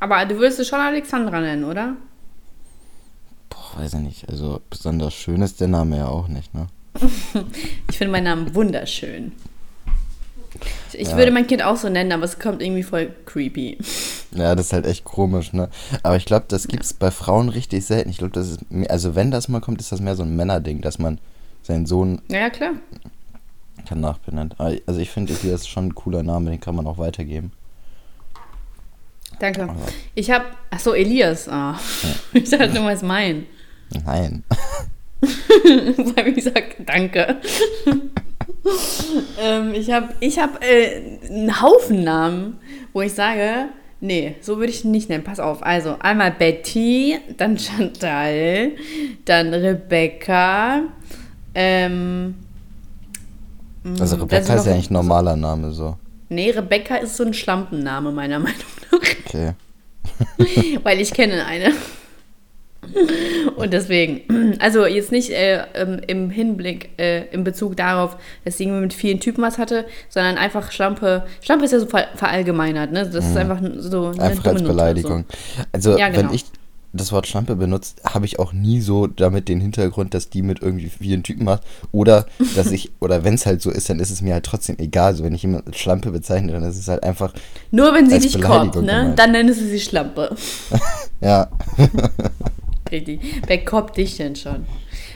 [0.01, 1.97] Aber du würdest es schon Alexandra nennen, oder?
[3.51, 4.29] Boah, weiß ich nicht.
[4.29, 6.67] Also besonders schön ist der Name ja auch nicht, ne?
[7.91, 9.33] Ich finde meinen Namen wunderschön.
[10.93, 11.17] Ich, Ja.
[11.19, 13.77] würde mein Kind auch so nennen, aber es kommt irgendwie voll creepy.
[14.33, 15.69] Ja, das ist halt echt komisch, ne?
[16.03, 18.09] Aber ich glaube, das gibt's bei Frauen richtig selten.
[18.11, 20.81] Ich glaube, das ist, also wenn das mal kommt, ist das mehr so ein Männerding,
[20.81, 21.19] dass man
[21.63, 22.73] seinen Sohn Ja, ja, klar.
[23.87, 24.53] Kann nachbenennen.
[24.59, 27.53] Aber Also ich finde, hier ist schon ein cooler Name, den kann man auch weitergeben.
[29.39, 29.63] Danke.
[29.65, 29.77] Aber
[30.15, 31.49] Ich habe, ach so, Elias.
[31.49, 31.79] Ah.
[32.33, 33.47] Ich dachte, du meinst mein.
[34.05, 34.45] nein.
[35.21, 37.37] Weil ich sag, danke.
[39.41, 42.59] ähm, ich habe ich hab, äh, einen Haufen Namen,
[42.93, 43.69] wo ich sage,
[44.01, 45.25] nee, so würde ich ihn nicht nennen.
[45.25, 45.63] Pass auf.
[45.63, 48.73] Also einmal Betty, dann Chantal,
[49.25, 50.83] dann Rebecca.
[51.55, 52.35] Ähm,
[54.01, 55.97] Also mm, Rebecca ist ja eigentlich ein normaler Name so.
[56.29, 58.59] Nee, Rebecca ist so ein Schlampenname, meiner Meinung
[58.91, 58.99] nach.
[59.27, 59.53] Okay.
[60.83, 61.73] Weil ich kenne eine.
[63.57, 68.65] Und deswegen, also jetzt nicht äh, ähm, im Hinblick, äh, im Bezug darauf, dass sie
[68.65, 71.27] irgendwie mit vielen Typen was hatte, sondern einfach Schlampe.
[71.41, 73.09] Schlampe ist ja so ver verallgemeinert, ne?
[73.09, 74.21] Das ist einfach so eine Mhm.
[74.21, 75.25] Einfach als Beleidigung.
[75.73, 76.29] Also Ja, genau.
[76.29, 76.45] wenn ich
[76.97, 80.63] das Wort Schlampe benutzt, habe ich auch nie so damit den Hintergrund, dass die mit
[80.63, 81.63] irgendwie vielen Typen macht.
[81.93, 84.77] Oder dass ich, oder wenn es halt so ist, dann ist es mir halt trotzdem
[84.79, 85.07] egal.
[85.07, 87.41] Also wenn ich jemanden als Schlampe bezeichne, dann ist es halt einfach, So.
[87.71, 88.83] Nur wenn sie dich koppt, ne?
[88.83, 89.19] gemeint.
[89.19, 90.35] Dann nennen sie sie Schlampe.
[91.21, 91.49] ja.
[92.91, 93.21] Richtig.
[93.47, 94.67] Wer koppt dich denn schon?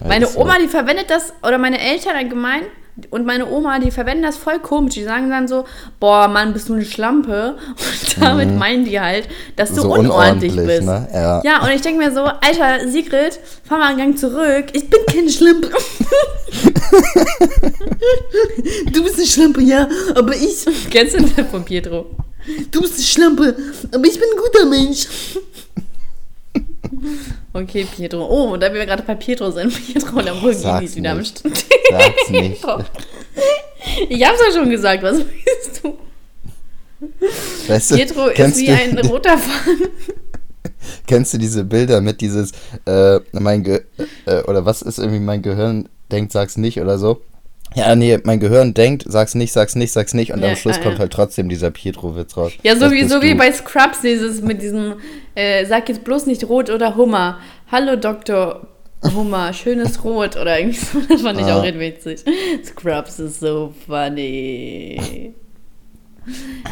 [0.06, 0.28] Meine.
[0.36, 2.62] Oma, die verwendet das, oder meine Eltern allgemein,
[3.10, 4.92] und meine Oma, die verwenden das voll komisch.
[4.94, 5.64] Die sagen dann so,
[5.98, 7.56] boah, Mann, bist du eine Schlampe.
[8.16, 9.80] Und damit meinen die halt, dass du Mhm.
[9.80, 10.82] So unordentlich, unordentlich, bist.
[10.88, 11.08] ne?
[11.12, 11.40] Ja.
[11.42, 14.66] ja, und ich denke mir so, Alter, Sigrid, fahr mal einen Gang zurück.
[14.72, 15.70] Ich bin keine Schlampe.
[18.92, 20.66] du bist eine Schlampe, ja, aber ich...
[20.90, 22.06] Kennst du das von Pietro?
[22.70, 23.56] Du bist eine Schlampe,
[23.94, 25.06] aber ich bin ein guter Mensch.
[27.52, 28.26] Okay, Pietro.
[28.26, 29.72] Oh, da wir gerade bei Pietro sind.
[29.86, 31.24] Pietro und Lamborghini Sag's ist wieder am.
[31.24, 31.64] Start.
[31.90, 32.64] Sag's nicht.
[34.08, 35.98] Ich hab's ja schon gesagt, was willst du?
[37.66, 39.88] Weißt du, Pietro ist wie du, ein roter Faden.
[41.06, 42.52] Kennst du diese Bilder mit dieses,
[42.84, 43.82] äh, mein Ge
[44.26, 47.22] äh, oder was ist irgendwie mein Gehirn denkt, sag's nicht oder so?
[47.74, 50.76] Ja, nee, mein Gehirn denkt, sag's nicht, sag's nicht, sag's nicht und Ja, am Schluss
[50.76, 51.00] ja, kommt ja.
[51.00, 52.52] halt trotzdem dieser Pietro-Witz raus.
[52.62, 54.94] Ja, so Das wie, so wie bei Scrubs, dieses mit diesem,
[55.34, 57.38] äh, sag jetzt bloß nicht Rot oder Hummer.
[57.70, 58.66] Hallo Dr.
[59.14, 60.98] Hummer, schönes Rot oder irgendwie so.
[61.08, 61.58] Das fand ich Ah.
[61.58, 62.24] auch richtig witzig.
[62.64, 65.32] Scrubs ist so funny.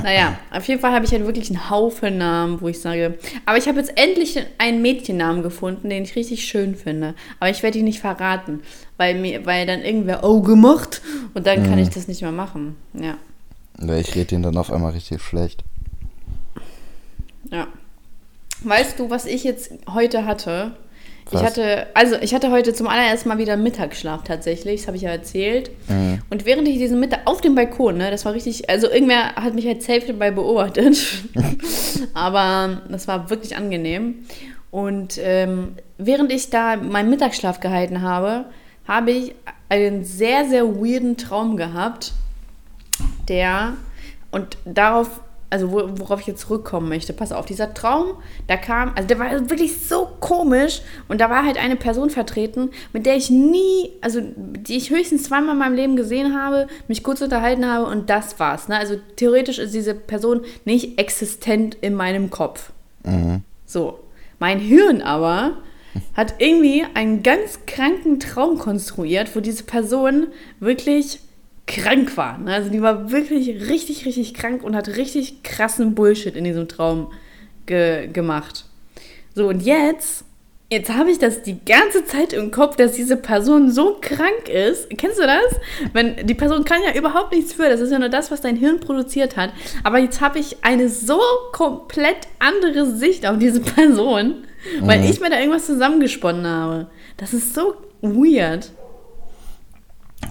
[0.04, 3.18] Naja, auf jeden Fall habe ich halt wirklich einen Haufen Namen, wo ich sage.
[3.46, 7.14] Aber ich habe jetzt endlich einen Mädchennamen gefunden, den ich richtig schön finde.
[7.40, 8.60] Aber ich werde ihn nicht verraten,
[8.98, 11.00] weil, mir, weil dann irgendwer Auge macht
[11.34, 11.78] und dann kann Mhm.
[11.78, 12.76] ich das nicht mehr machen.
[12.92, 13.16] Ja.
[13.96, 15.64] Ich rede ihn dann auf einmal richtig schlecht.
[17.50, 17.66] Ja.
[18.64, 20.72] Weißt du, was ich jetzt heute hatte?
[21.30, 21.40] Was?
[21.42, 25.02] Ich hatte, also ich hatte heute zum allerersten Mal wieder Mittagsschlaf tatsächlich, das habe ich
[25.04, 25.70] ja erzählt.
[25.88, 26.22] Mhm.
[26.30, 29.54] Und während ich diesen Mittag auf dem Balkon, ne, das war richtig, also irgendwer hat
[29.54, 30.98] mich halt safe dabei beobachtet.
[32.14, 34.24] Aber das war wirklich angenehm.
[34.70, 38.46] Und ähm, während ich da meinen Mittagsschlaf gehalten habe,
[38.88, 39.34] habe ich
[39.68, 42.12] einen sehr, sehr weirden Traum gehabt,
[43.28, 43.74] der,
[44.30, 45.20] und darauf,
[45.50, 48.14] also wo, worauf ich jetzt zurückkommen möchte, pass auf, dieser Traum,
[48.46, 52.70] da kam, also der war wirklich so komisch und da war halt eine Person vertreten,
[52.94, 57.02] mit der ich nie, also die ich höchstens zweimal in meinem Leben gesehen habe, mich
[57.02, 58.68] kurz unterhalten habe und das war's.
[58.68, 58.78] Ne?
[58.78, 62.72] Also theoretisch ist diese Person nicht existent in meinem Kopf.
[63.04, 63.42] Mhm.
[63.66, 64.00] So.
[64.40, 65.56] Mein Hirn aber
[66.14, 70.28] hat irgendwie einen ganz kranken Traum konstruiert, wo diese Person
[70.60, 71.20] wirklich
[71.66, 72.38] krank war.
[72.38, 72.54] ne?
[72.54, 77.12] Also die war wirklich richtig, richtig krank und hat richtig krassen Bullshit in diesem Traum
[77.66, 78.64] ge gemacht.
[79.34, 80.24] So, und jetzt,
[80.70, 84.88] jetzt habe ich das die ganze Zeit im Kopf, dass diese Person so krank ist.
[84.90, 85.60] Kennst du das?
[85.92, 88.56] Wenn die Person kann ja überhaupt nichts für, das ist ja nur das, was dein
[88.56, 89.50] Hirn produziert hat.
[89.82, 91.20] Aber jetzt habe ich eine so
[91.52, 94.44] komplett andere Sicht auf diese Person,
[94.80, 96.86] weil ich mir da irgendwas zusammengesponnen habe.
[97.16, 98.70] Das ist so weird.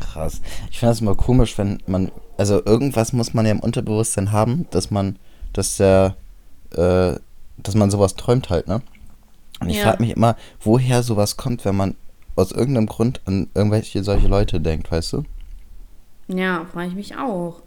[0.02, 0.42] Krass.
[0.70, 4.68] Ich finde das immer komisch, wenn man, also irgendwas muss man ja im Unterbewusstsein haben,
[4.70, 5.18] dass man,
[5.54, 6.16] dass der,
[6.74, 7.16] äh,
[7.58, 8.82] dass man sowas träumt halt, ne?
[9.60, 9.84] Und ich Ja.
[9.84, 11.96] frage mich immer, woher sowas kommt, wenn man
[12.36, 15.24] aus irgendeinem Grund an irgendwelche solche Leute denkt, weißt du?
[16.28, 17.62] Ja, frage ich mich auch.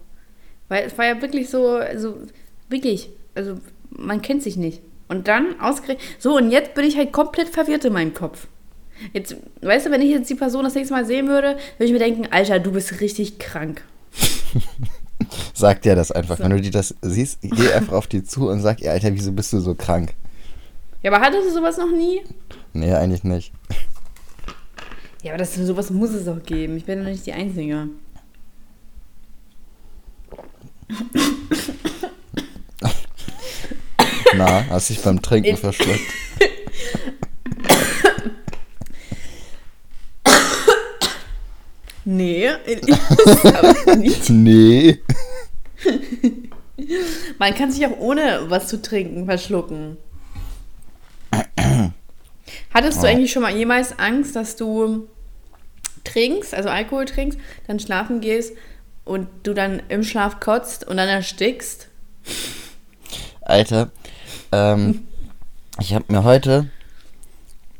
[0.69, 2.15] Weil es war ja wirklich so, also
[2.69, 3.57] wirklich, also
[3.89, 4.81] man kennt sich nicht.
[5.09, 8.47] Und dann ausgerechnet, so und jetzt bin ich halt komplett verwirrt in meinem Kopf.
[9.13, 11.91] Jetzt, weißt du, wenn ich jetzt die Person das nächste Mal sehen würde, würde ich
[11.91, 13.83] mir denken, Alter, du bist richtig krank.
[15.53, 16.37] Sag dir das einfach.
[16.37, 16.43] So.
[16.43, 19.31] Wenn du dir das siehst, geh einfach auf die zu und sag, ihr Alter, wieso
[19.31, 20.13] bist du so krank?
[21.03, 22.21] Ja, aber hattest du sowas noch nie?
[22.73, 23.51] Nee, eigentlich nicht.
[25.23, 26.77] Ja, aber das, sowas muss es doch geben.
[26.77, 27.87] Ich bin doch nicht die Einzige.
[34.35, 35.99] Na, hast dich beim Trinken In- verschluckt.
[42.03, 42.49] Nee,
[43.43, 44.29] aber nicht.
[44.41, 44.99] Nee.
[47.37, 49.97] Man kann sich auch ohne was zu trinken verschlucken.
[52.73, 53.13] Hattest du Ja.
[53.13, 55.07] eigentlich schon mal jemals Angst, dass du
[56.03, 58.53] trinkst, also Alkohol trinkst, dann schlafen gehst
[59.03, 61.87] und du dann im Schlaf kotzt und dann erstickst?
[63.41, 63.91] Alter,
[64.51, 65.01] ähm,
[65.79, 66.69] ich habe mir heute,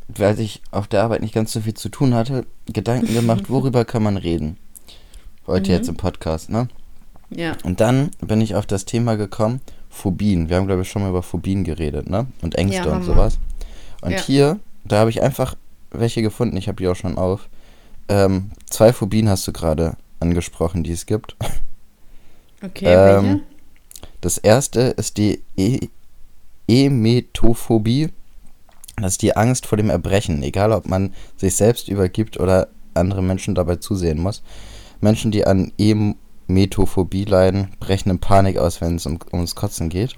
[0.07, 3.85] weil ich auf der Arbeit nicht ganz so viel zu tun hatte, Gedanken gemacht, worüber
[3.85, 4.57] kann man reden.
[5.47, 6.67] Heute jetzt im Podcast, ne?
[7.29, 7.55] Ja.
[7.63, 10.49] Und dann bin ich auf das Thema gekommen, Phobien.
[10.49, 12.27] Wir haben, glaube ich, schon mal über Phobien geredet, ne?
[12.41, 13.39] Und Ängste Ja, und sowas.
[14.01, 14.21] Und Ja.
[14.21, 15.55] hier, da habe ich einfach
[15.91, 17.49] welche gefunden, ich habe die auch schon auf.
[18.07, 21.35] Ähm, zwei Phobien hast du gerade angesprochen, die es gibt.
[22.63, 23.41] Okay, Ähm, welche?
[24.21, 25.79] Das erste ist die e
[26.67, 28.09] Emetophobie.
[28.97, 33.23] Das ist die Angst vor dem Erbrechen, egal ob man sich selbst übergibt oder andere
[33.23, 34.43] Menschen dabei zusehen muss.
[34.99, 40.15] Menschen, die an Emetophobie leiden, brechen in Panik aus, wenn es um, ums Kotzen geht.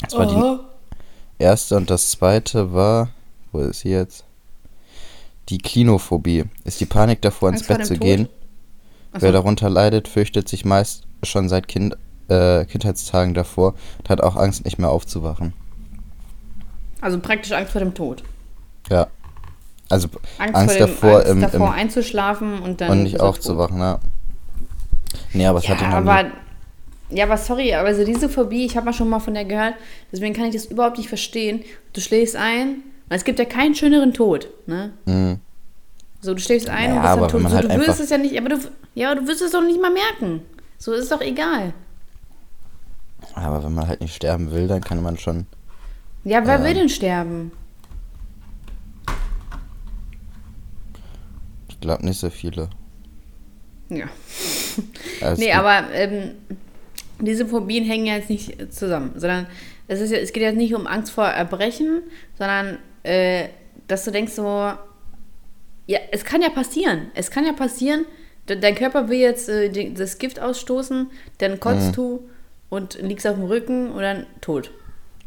[0.00, 0.58] Das war Oh.
[1.38, 3.10] die erste und das zweite war,
[3.54, 4.24] wo ist sie jetzt?
[5.48, 8.02] die Klinophobie ist die Panik davor, ins Angst Bett zu Tod?
[8.02, 8.28] gehen.
[9.12, 9.32] Ach Wer so.
[9.34, 11.96] darunter leidet, fürchtet sich meist schon seit kind,
[12.28, 15.52] äh, Kindheitstagen davor und hat auch Angst, nicht mehr aufzuwachen.
[17.00, 18.24] Also praktisch Angst vor dem Tod.
[18.90, 19.06] Ja.
[19.90, 22.90] Also Angst, Angst vor dem, davor, Angst im, davor im, einzuschlafen und dann.
[22.90, 24.00] und nicht aufzuwachen, ja.
[25.34, 26.30] Nee, aber es Ja, hatte ich noch aber, nie.
[27.10, 29.74] ja, aber sorry, aber also diese Phobie, ich habe mal schon mal von der gehört,
[30.10, 31.62] deswegen kann ich das überhaupt nicht verstehen.
[31.92, 34.92] Du schläfst ein, und es gibt ja keinen schöneren Tod, ne?
[35.06, 35.40] Mhm.
[36.20, 37.50] So, du schläfst ein Ja, und bist aber dann tot.
[37.50, 38.56] So, halt du einfach- es ja nicht, aber du,
[38.94, 40.40] ja, aber du wirst es doch nicht mal merken.
[40.78, 41.72] So ist es doch egal.
[43.34, 45.46] Aber wenn man halt nicht sterben will, dann kann man schon.
[46.24, 46.64] Ja, wer Ähm.
[46.64, 47.52] will denn sterben?
[51.68, 52.70] Ich glaube nicht so viele.
[53.90, 54.06] Ja.
[55.20, 55.54] Alles nee, gut.
[55.56, 56.32] aber ähm,
[57.20, 59.46] diese Phobien hängen ja jetzt nicht zusammen, sondern
[59.88, 62.02] es, ist ja, es geht jetzt nicht um Angst vor Erbrechen,
[62.38, 63.48] sondern äh,
[63.86, 64.42] dass du denkst so,
[65.86, 67.10] ja, es kann ja passieren.
[67.14, 68.04] Es kann ja passieren,
[68.48, 71.92] de dein Körper will jetzt äh, die- das Gift ausstoßen, dann kotzt Mhm.
[71.92, 72.28] du
[72.70, 74.70] und liegst auf dem Rücken und dann tot.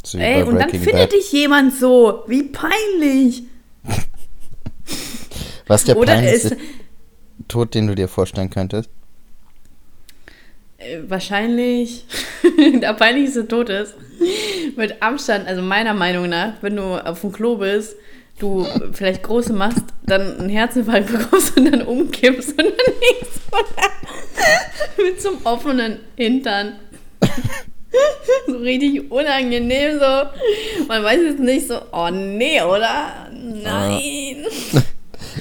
[0.04, 1.12] So Ey, und dann findet Bad.
[1.14, 2.24] dich jemand so.
[2.28, 3.44] Wie peinlich.
[5.68, 6.62] Was der Oder peinlichste ist
[7.48, 8.90] Tod, den du dir vorstellen könntest?
[10.78, 12.06] Äh, wahrscheinlich
[12.82, 13.96] der peinlichste Tod ist.
[14.76, 17.96] Mit Abstand, also meiner Meinung nach, wenn du auf dem Klo bist,
[18.40, 23.40] du vielleicht große machst, dann einen Herzinfarkt bekommst und dann umkippst und dann liegst
[24.98, 26.74] du mit so einem offenen Hintern.
[28.48, 30.86] so richtig unangenehm so.
[30.88, 33.28] Man weiß jetzt nicht so, oh nee, oder?
[33.32, 34.46] Nein.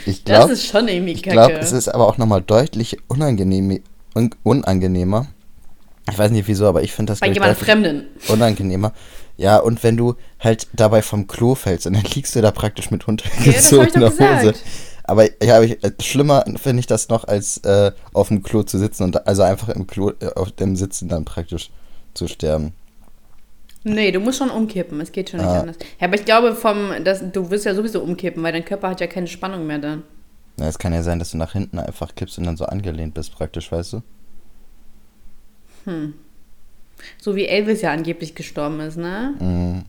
[0.05, 1.35] Ich Das glaube, ist schon irgendwie ich kacke.
[1.37, 3.81] glaube, es ist aber auch nochmal deutlich unangenehm,
[4.17, 5.27] un, unangenehmer.
[6.11, 8.05] Ich weiß nicht wieso, aber ich finde das Bei jemand Fremden.
[8.29, 8.93] unangenehmer.
[9.37, 12.91] Ja, und wenn du halt dabei vom Klo fällst und dann liegst du da praktisch
[12.91, 14.45] mit runtergezogener gesagt.
[14.45, 14.55] Hose.
[15.05, 18.79] Aber ja, ich, äh, schlimmer finde ich das noch, als äh, auf dem Klo zu
[18.79, 21.71] sitzen und also einfach im Klo, äh, auf dem Sitzen dann praktisch
[22.15, 22.73] zu sterben.
[23.85, 25.01] Nee, du musst schon umkippen.
[25.01, 25.61] Es geht schon nicht Ah.
[25.61, 25.77] anders.
[26.01, 29.01] Ja, aber ich glaube, vom, das, du wirst ja sowieso umkippen, weil dein Körper hat
[29.01, 30.03] ja keine Spannung mehr dann.
[30.57, 33.15] Na, es kann ja sein, dass du nach hinten einfach kippst und dann so angelehnt
[33.15, 34.03] bist praktisch, weißt du?
[37.19, 39.35] So wie Elvis ja angeblich gestorben ist, ne?
[39.39, 39.85] Mhm.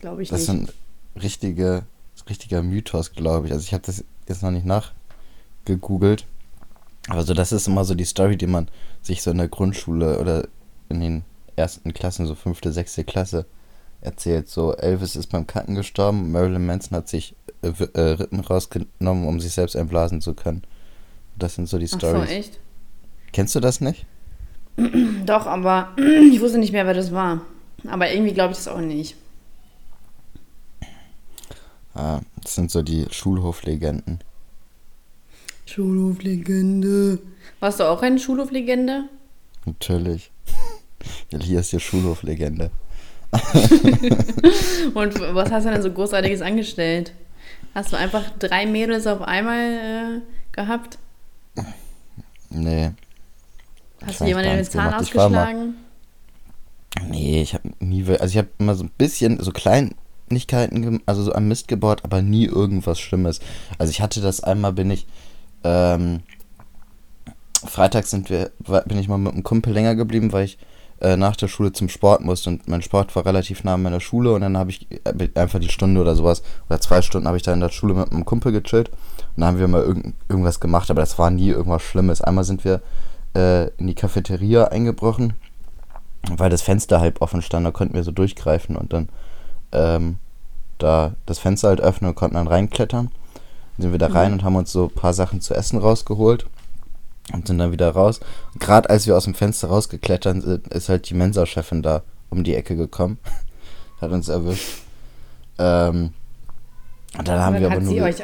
[0.00, 0.72] Glaube ich Das ist nicht.
[1.14, 1.84] ein richtige,
[2.28, 3.52] richtiger Mythos, glaube ich.
[3.52, 6.26] Also ich habe das jetzt noch nicht nachgegoogelt.
[7.08, 8.68] Aber so, das ist immer so die Story, die man
[9.00, 10.48] sich so in der Grundschule oder
[10.88, 13.46] in den ersten Klassen, so fünfte, sechste Klasse,
[14.00, 14.48] erzählt.
[14.48, 17.34] So, Elvis ist beim Kacken gestorben, Marilyn Manson hat sich
[17.68, 20.62] äh, äh, Rippen rausgenommen, um sich selbst einblasen zu können.
[21.38, 22.30] Das sind so die Ach so, Stories.
[22.30, 22.58] echt?
[23.32, 24.06] Kennst du das nicht?
[25.26, 25.90] Doch, aber
[26.32, 27.42] ich wusste nicht mehr, wer das war.
[27.86, 29.16] Aber irgendwie glaube ich das auch nicht.
[31.94, 34.18] Ah, das sind so die Schulhoflegenden.
[35.64, 37.18] Schulhoflegende.
[37.60, 39.08] Warst du auch eine Schulhoflegende?
[39.64, 40.30] Natürlich.
[41.40, 42.70] Hier ist die Schulhoflegende.
[44.94, 47.12] Und was hast du denn so Großartiges angestellt?
[47.76, 50.20] Hast du einfach drei Mädels auf einmal äh,
[50.52, 50.96] gehabt?
[52.48, 52.92] Nee.
[54.02, 55.02] Hast du jemanden gar den Zahn gemacht.
[55.02, 55.74] Ich war mal- ausgeschlagen?
[57.10, 61.34] Nee, ich habe nie, also ich habe immer so ein bisschen so Kleinigkeiten, also so
[61.34, 63.40] am Mist gebaut, aber nie irgendwas Schlimmes.
[63.76, 65.06] Also ich hatte das einmal, bin ich,
[65.62, 66.20] ähm,
[67.62, 68.52] freitags sind wir,
[68.86, 70.56] bin ich mal mit einem Kumpel länger geblieben, weil ich
[71.00, 74.00] äh, nach der Schule zum Sport musste und mein Sport war relativ nah an meiner
[74.00, 77.36] Schule und dann habe ich äh, einfach die Stunde oder sowas oder zwei Stunden habe
[77.36, 80.14] ich da in der Schule mit einem Kumpel gechillt und da haben wir mal irgend,
[80.28, 82.22] irgendwas gemacht, aber das war nie irgendwas Schlimmes.
[82.22, 82.80] Einmal sind wir
[83.34, 85.34] äh, in die Cafeteria eingebrochen
[86.30, 89.08] weil das Fenster halb offen stand, da konnten wir so durchgreifen und dann
[89.72, 90.18] ähm,
[90.78, 93.10] da das Fenster halt öffnen und konnten dann reinklettern.
[93.76, 96.46] Dann sind wir da rein und haben uns so ein paar Sachen zu essen rausgeholt
[97.32, 98.20] und sind dann wieder raus.
[98.58, 102.54] Gerade als wir aus dem Fenster rausgeklettert sind, ist halt die Mensa-Chefin da um die
[102.54, 103.18] Ecke gekommen.
[104.00, 104.78] Hat uns erwischt.
[105.58, 106.12] Ähm,
[107.18, 108.04] und dann haben Und wir aber hat sie nur.
[108.06, 108.16] euch,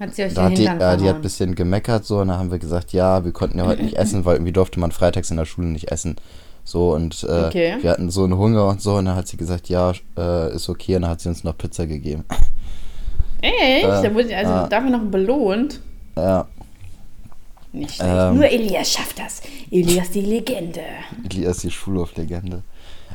[0.00, 2.28] hat sie euch Da den hat die, ja, die hat ein bisschen gemeckert so und
[2.28, 4.90] dann haben wir gesagt, ja, wir konnten ja heute nicht essen, weil irgendwie durfte man
[4.90, 6.16] freitags in der Schule nicht essen.
[6.64, 7.76] So und äh, Okay.
[7.80, 10.68] wir hatten so einen Hunger und so und dann hat sie gesagt, ja, äh, ist
[10.68, 12.24] okay und dann hat sie uns noch Pizza gegeben.
[13.40, 13.84] Echt?
[13.84, 14.66] Äh, da wurde ich also ah.
[14.68, 15.80] dafür noch belohnt.
[16.16, 16.46] ja,
[17.72, 18.10] Nicht schlecht.
[18.10, 18.34] Ähm.
[18.36, 19.42] Nur Elias schafft das.
[19.70, 20.82] Elias die Legende.
[21.24, 22.62] Elias die Schulhoflegende.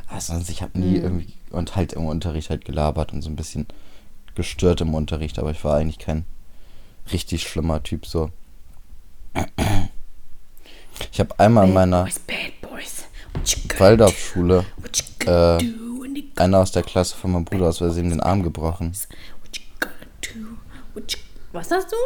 [0.08, 1.04] Also sonst, ich habe nie Mhm.
[1.04, 3.66] irgendwie und halt im Unterricht halt gelabert und so ein bisschen
[4.34, 6.24] gestört im Unterricht, aber ich war eigentlich kein
[7.12, 8.30] richtig schlimmer Typ so.
[11.12, 13.04] Ich habe einmal in meiner Boys, bad boys.
[13.46, 14.64] You gonna Waldorfschule
[15.26, 15.58] äh,
[16.36, 18.92] einer aus der Klasse von meinem Bruder aus Versehen den Arm gebrochen.
[21.52, 21.96] Was hast du?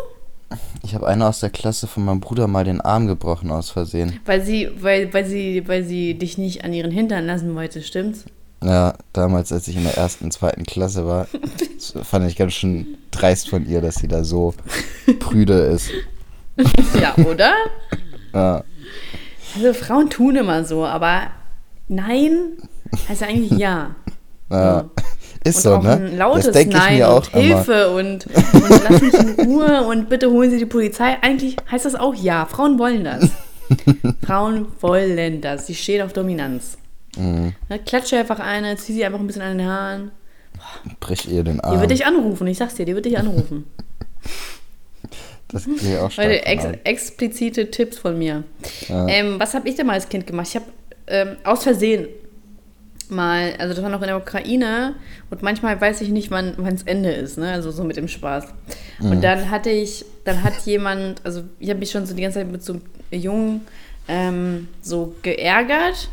[0.82, 4.18] Ich habe einer aus der Klasse von meinem Bruder mal den Arm gebrochen aus Versehen.
[4.24, 8.24] Weil sie, weil, weil sie, weil sie dich nicht an ihren Hintern lassen wollte, stimmt's?
[8.62, 11.28] Ja, damals, als ich in der ersten, zweiten Klasse war,
[12.02, 14.54] fand ich ganz schön dreist von ihr, dass sie da so
[15.18, 15.90] prüde ist.
[17.00, 17.52] ja, oder?
[18.32, 18.62] Ja.
[19.56, 21.32] Also Frauen tun immer so, aber
[21.88, 22.58] nein
[23.08, 23.96] heißt ja eigentlich ja.
[24.50, 24.88] ja.
[25.42, 25.92] Ist und so, auch ne?
[25.92, 27.42] ein lautes das denke ich Nein mir und auch immer.
[27.42, 31.16] Hilfe und, und lass mich in Ruhe und bitte holen Sie die Polizei.
[31.22, 32.44] Eigentlich heißt das auch ja.
[32.44, 33.30] Frauen wollen das.
[34.26, 35.66] Frauen wollen das.
[35.66, 36.76] Sie stehen auf Dominanz.
[37.16, 37.54] Mhm.
[37.68, 40.10] Ne, klatsche einfach eine, zieh sie einfach ein bisschen an den Haaren.
[41.00, 41.80] Brich ihr den Die Arm.
[41.80, 43.64] wird dich anrufen, ich sag's dir, die wird dich anrufen.
[45.48, 48.44] das geht auch stark Leute, ex explizite Tipps von mir.
[48.88, 49.06] Ja.
[49.08, 50.48] Ähm, was habe ich denn mal als Kind gemacht?
[50.48, 50.66] Ich habe
[51.06, 52.06] ähm, aus Versehen
[53.10, 54.94] mal, also das war noch in der Ukraine
[55.30, 57.52] und manchmal weiß ich nicht, wann es Ende ist, ne?
[57.52, 58.46] Also so mit dem Spaß.
[59.00, 62.40] Und dann hatte ich, dann hat jemand, also ich habe mich schon so die ganze
[62.40, 62.82] Zeit mit so einem
[63.22, 63.60] Jungen
[64.08, 66.10] ähm, so geärgert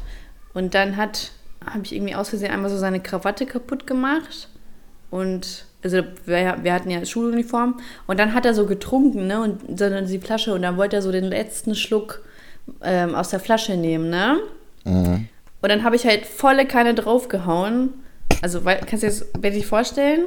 [0.53, 1.31] und dann hat,
[1.65, 4.49] habe ich irgendwie aus Versehen einmal so seine Krawatte kaputt gemacht
[5.09, 9.79] und also wir, wir hatten ja Schuluniform und dann hat er so getrunken, ne, und
[9.79, 12.21] dann die Flasche und dann wollte er so den letzten Schluck
[12.81, 14.37] ähm, aus der Flasche nehmen, ne?
[14.83, 15.27] Mhm.
[15.61, 17.93] Und dann habe ich halt volle Kanne draufgehauen.
[18.41, 20.25] Also, weil, kannst du dir das dir vorstellen?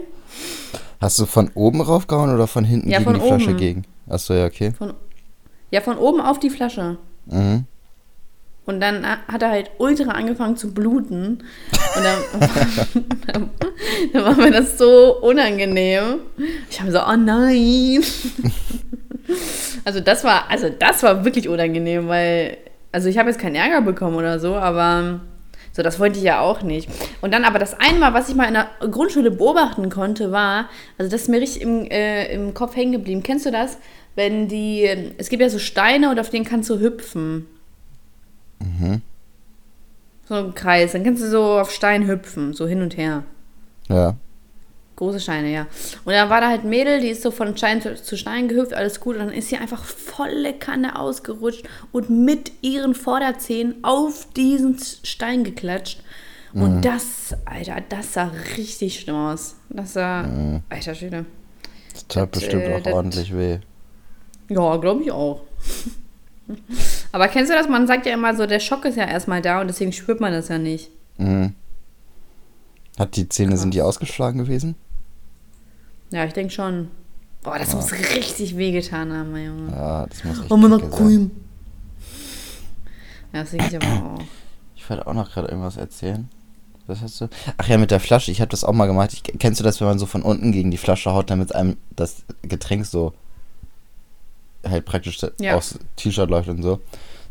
[1.01, 3.57] Hast du von oben raufgehauen oder von hinten Ja, gegen von die Flasche oben.
[3.57, 3.85] gegen?
[4.09, 4.73] Achso, ja, okay.
[4.77, 4.95] Von,
[5.71, 6.99] ja, von oben auf die Flasche.
[7.27, 7.65] Mhm.
[8.67, 11.43] Und dann hat er halt ultra angefangen zu bluten.
[11.97, 12.41] Und dann,
[13.27, 13.51] dann,
[14.13, 16.21] dann war mir das so unangenehm.
[16.71, 18.03] Ich habe so, oh nein.
[19.85, 22.59] Also das war, also das war wirklich unangenehm, weil,
[22.93, 25.21] also ich habe jetzt keinen Ärger bekommen oder so, aber
[25.73, 26.89] so, das wollte ich ja auch nicht.
[27.21, 30.69] Und dann aber das eine Mal, was ich mal in der Grundschule beobachten konnte, war,
[30.99, 33.23] also das ist mir richtig im, äh, im Kopf hängen geblieben.
[33.23, 33.79] Kennst du das?
[34.17, 34.85] Wenn die,
[35.19, 37.47] es gibt ja so Steine und auf denen kannst du hüpfen.
[38.59, 39.03] Mhm.
[40.29, 40.93] So im Kreis.
[40.93, 43.23] Dann kannst du so auf Stein hüpfen, so hin und her.
[43.89, 44.17] Ja.
[45.01, 45.67] Große Steine, ja.
[46.05, 48.49] Und dann war da halt ein Mädel, die ist so von Stein zu, zu Stein
[48.49, 49.17] gehüpft, alles gut.
[49.17, 55.43] Und dann ist sie einfach volle Kanne ausgerutscht und mit ihren Vorderzähnen auf diesen Stein
[55.43, 56.03] geklatscht.
[56.53, 59.57] Und das, Alter, das sah richtig schlimm aus.
[59.71, 61.25] Das sah, alter Schwede.
[61.95, 63.59] Das tat Das, bestimmt äh, auch das- ordentlich weh.
[64.51, 65.41] Ja, glaube ich auch.
[67.13, 67.69] Aber kennst du das?
[67.69, 70.33] Man sagt ja immer so, der Schock ist ja erstmal da und deswegen spürt man
[70.33, 70.91] das ja nicht.
[71.17, 71.55] Mhm.
[72.99, 74.75] Hat die Zähne, sind die ausgeschlagen gewesen?
[76.11, 76.89] Ja, ich denke schon.
[77.43, 79.73] Boah, das muss richtig wehgetan haben, mein Junge.
[79.73, 80.91] Ja, das muss echt Oh, sein.
[80.91, 81.31] Cream.
[83.33, 84.23] Ja, das denke ich aber auch.
[84.77, 86.29] Ich wollte auch noch gerade irgendwas erzählen.
[86.87, 87.29] Was hast du?
[87.57, 88.31] Ach ja, mit der Flasche.
[88.33, 89.13] Ich habe das auch mal gemacht.
[89.13, 91.77] Ich, kennst du das, wenn man so von unten gegen die Flasche haut, damit einem
[91.95, 93.13] das Getränk so
[94.67, 95.55] halt praktisch Ja.
[95.57, 96.81] aufs T-Shirt läuft und so?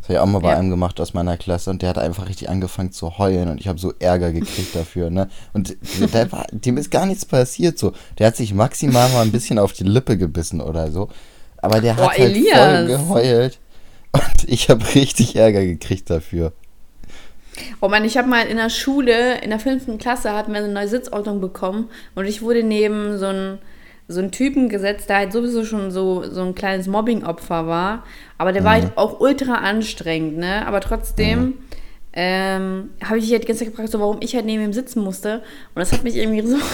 [0.10, 0.58] Das habe ich auch mal bei Ja.
[0.58, 3.68] einem gemacht aus meiner Klasse und der hat einfach richtig angefangen zu heulen und ich
[3.68, 5.30] habe so Ärger gekriegt dafür, ne?
[5.54, 5.78] Und
[6.14, 7.94] der war, dem ist gar nichts passiert so.
[8.18, 11.10] Der hat sich maximal mal ein bisschen auf die Lippe gebissen oder so.
[11.58, 12.88] Aber der Boah, hat halt voll Elias.
[12.88, 13.60] geheult.
[14.14, 16.54] Und ich habe richtig Ärger gekriegt dafür.
[17.80, 20.74] Oh Mann, ich habe mal in der Schule, in der fünften Klasse, hatten wir eine
[20.74, 23.60] neue Sitzordnung bekommen und ich wurde neben so einen,
[24.10, 28.04] so einen Typen gesetzt, der halt sowieso schon so, so ein kleines Mobbing-Opfer war.
[28.40, 30.66] Aber der war halt auch ultra anstrengend, ne?
[30.66, 31.54] Aber trotzdem
[32.14, 34.74] ähm, habe ich mich halt die ganze Zeit gefragt, so, warum ich halt neben ihm
[34.74, 35.44] sitzen musste.
[35.76, 36.58] Und das hat mich irgendwie so.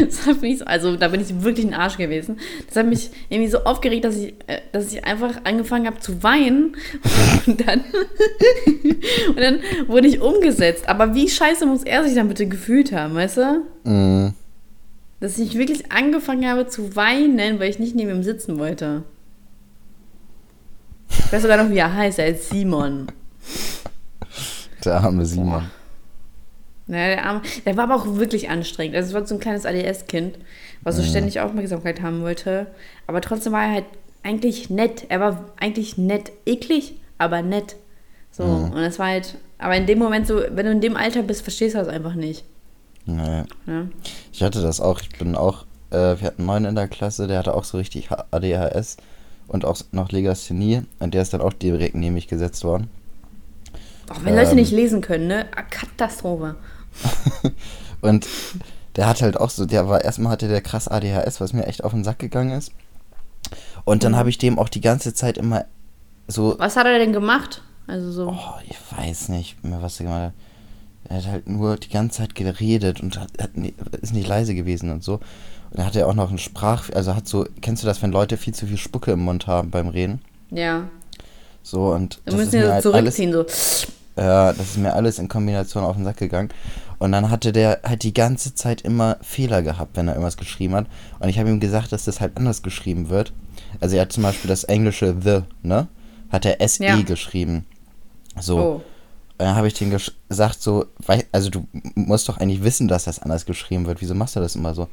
[0.00, 2.38] Das hat mich so, also da bin ich wirklich ein Arsch gewesen.
[2.66, 6.22] Das hat mich irgendwie so aufgeregt, dass ich, äh, dass ich einfach angefangen habe zu
[6.22, 6.76] weinen.
[7.46, 7.80] Und dann,
[9.28, 10.90] und dann wurde ich umgesetzt.
[10.90, 13.62] Aber wie scheiße muss er sich dann bitte gefühlt haben, weißt du?
[13.84, 14.34] Mhm.
[15.22, 19.04] Dass ich wirklich angefangen habe zu weinen, weil ich nicht neben ihm sitzen wollte.
[21.08, 22.18] Ich weiß sogar noch, wie er heißt.
[22.18, 23.06] Er ist Simon.
[24.84, 25.70] Der arme Simon.
[26.88, 28.96] Naja, der, Arme, der war aber auch wirklich anstrengend.
[28.96, 30.40] Also es war so ein kleines ADS-Kind,
[30.82, 32.66] was so ständig Aufmerksamkeit haben wollte.
[33.06, 33.86] Aber trotzdem war er halt
[34.24, 35.06] eigentlich nett.
[35.08, 36.32] Er war eigentlich nett.
[36.46, 37.76] Eklig, aber nett.
[38.32, 41.22] So, und es war halt, aber in dem Moment so, wenn du in dem Alter
[41.22, 42.44] bist, verstehst du das einfach nicht.
[43.06, 43.44] Nee.
[43.66, 43.90] Ne?
[44.32, 45.00] Ich hatte das auch.
[45.00, 47.78] Ich bin auch, äh, wir hatten einen neuen in der Klasse, der hatte auch so
[47.78, 48.96] richtig ADHS
[49.48, 52.88] und auch noch Legasthenie und der ist dann auch direkt neben mich gesetzt worden.
[54.10, 54.56] Auch wenn Leute Ähm.
[54.56, 55.46] nicht lesen können, ne?
[55.56, 56.56] Ah, Katastrophe.
[58.02, 58.26] Und
[58.96, 61.84] der hat halt auch so, der war erstmal hatte der krass ADHS, was mir echt
[61.84, 62.72] auf den Sack gegangen ist.
[63.84, 65.64] Und dann habe ich dem auch die ganze Zeit immer
[66.26, 67.62] so, Was hat er denn gemacht?
[67.86, 68.28] Also so.
[68.28, 70.32] oh, ich weiß nicht mehr, was er gemacht hat.
[71.08, 74.54] Er hat halt nur die ganze Zeit geredet und hat, hat, nie- ist nicht leise
[74.54, 75.14] gewesen und so.
[75.70, 78.36] Und er hatte auch noch einen Sprach, also hat so, kennst du das, wenn Leute
[78.36, 80.20] viel zu viel Spucke im Mund haben beim Reden?
[80.50, 80.88] Ja.
[81.62, 83.86] So und Wir müssen ja halt zurückziehen, alles, so.
[84.20, 86.50] Ja, das ist mir alles in Kombination auf den Sack gegangen.
[86.98, 90.74] Und dann hatte der halt die ganze Zeit immer Fehler gehabt, wenn er irgendwas geschrieben
[90.74, 90.86] hat.
[91.18, 93.32] Und ich habe ihm gesagt, dass das halt anders geschrieben wird.
[93.80, 95.88] Also er hat zum Beispiel das englische The, ne?
[96.30, 97.00] Hat er SE Ja.
[97.00, 97.64] geschrieben.
[98.40, 98.58] So.
[98.58, 98.82] Oh.
[99.44, 100.86] Dann habe ich den gesch- gesagt, so,
[101.32, 104.00] also du musst doch eigentlich wissen, dass das anders geschrieben wird.
[104.00, 104.88] Wieso machst du das immer so?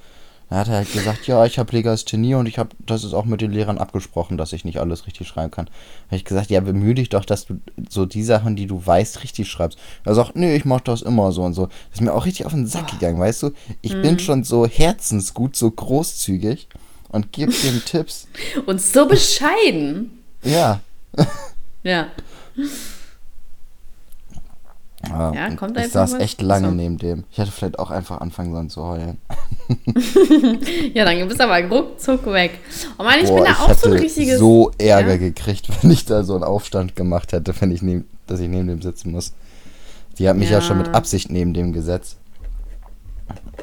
[0.49, 3.25] Dann hat er halt gesagt, ja, ich habe Legasthenie und ich habe, das ist auch
[3.25, 5.67] mit den Lehrern abgesprochen, dass ich nicht alles richtig schreiben kann.
[6.07, 9.21] Habe ich gesagt, ja, bemühe dich doch, dass du so die Sachen, die du weißt,
[9.23, 9.77] richtig schreibst.
[10.05, 11.67] Er sagt, nee, ich mach das immer so und so.
[11.67, 13.51] Das ist mir auch richtig auf den Sack gegangen, weißt du?
[13.83, 16.67] Ich bin schon so herzensgut, so großzügig
[17.09, 18.27] und gebe dem Tipps.
[18.65, 20.19] Und so bescheiden.
[20.43, 20.79] Ja.
[21.83, 22.07] Ja.
[25.07, 26.19] Ja, Ja, und kommt ich saß was?
[26.21, 26.75] echt lange Achso.
[26.75, 27.23] neben dem.
[27.31, 29.17] Ich hätte vielleicht auch einfach anfangen sollen zu heulen.
[30.93, 32.59] Ja, dann bist du aber ruckzuck weg.
[32.97, 34.39] Oh Mann, ich Boah, bin da ich auch so ein richtiges.
[34.39, 35.17] so Ärger Ja?
[35.17, 38.67] gekriegt, wenn ich da so einen Aufstand gemacht hätte, wenn ich neben, dass ich neben
[38.67, 39.33] dem sitzen muss.
[40.17, 40.57] Die hat mich ja.
[40.57, 40.61] Ja.
[40.61, 42.17] schon mit Absicht neben dem gesetzt.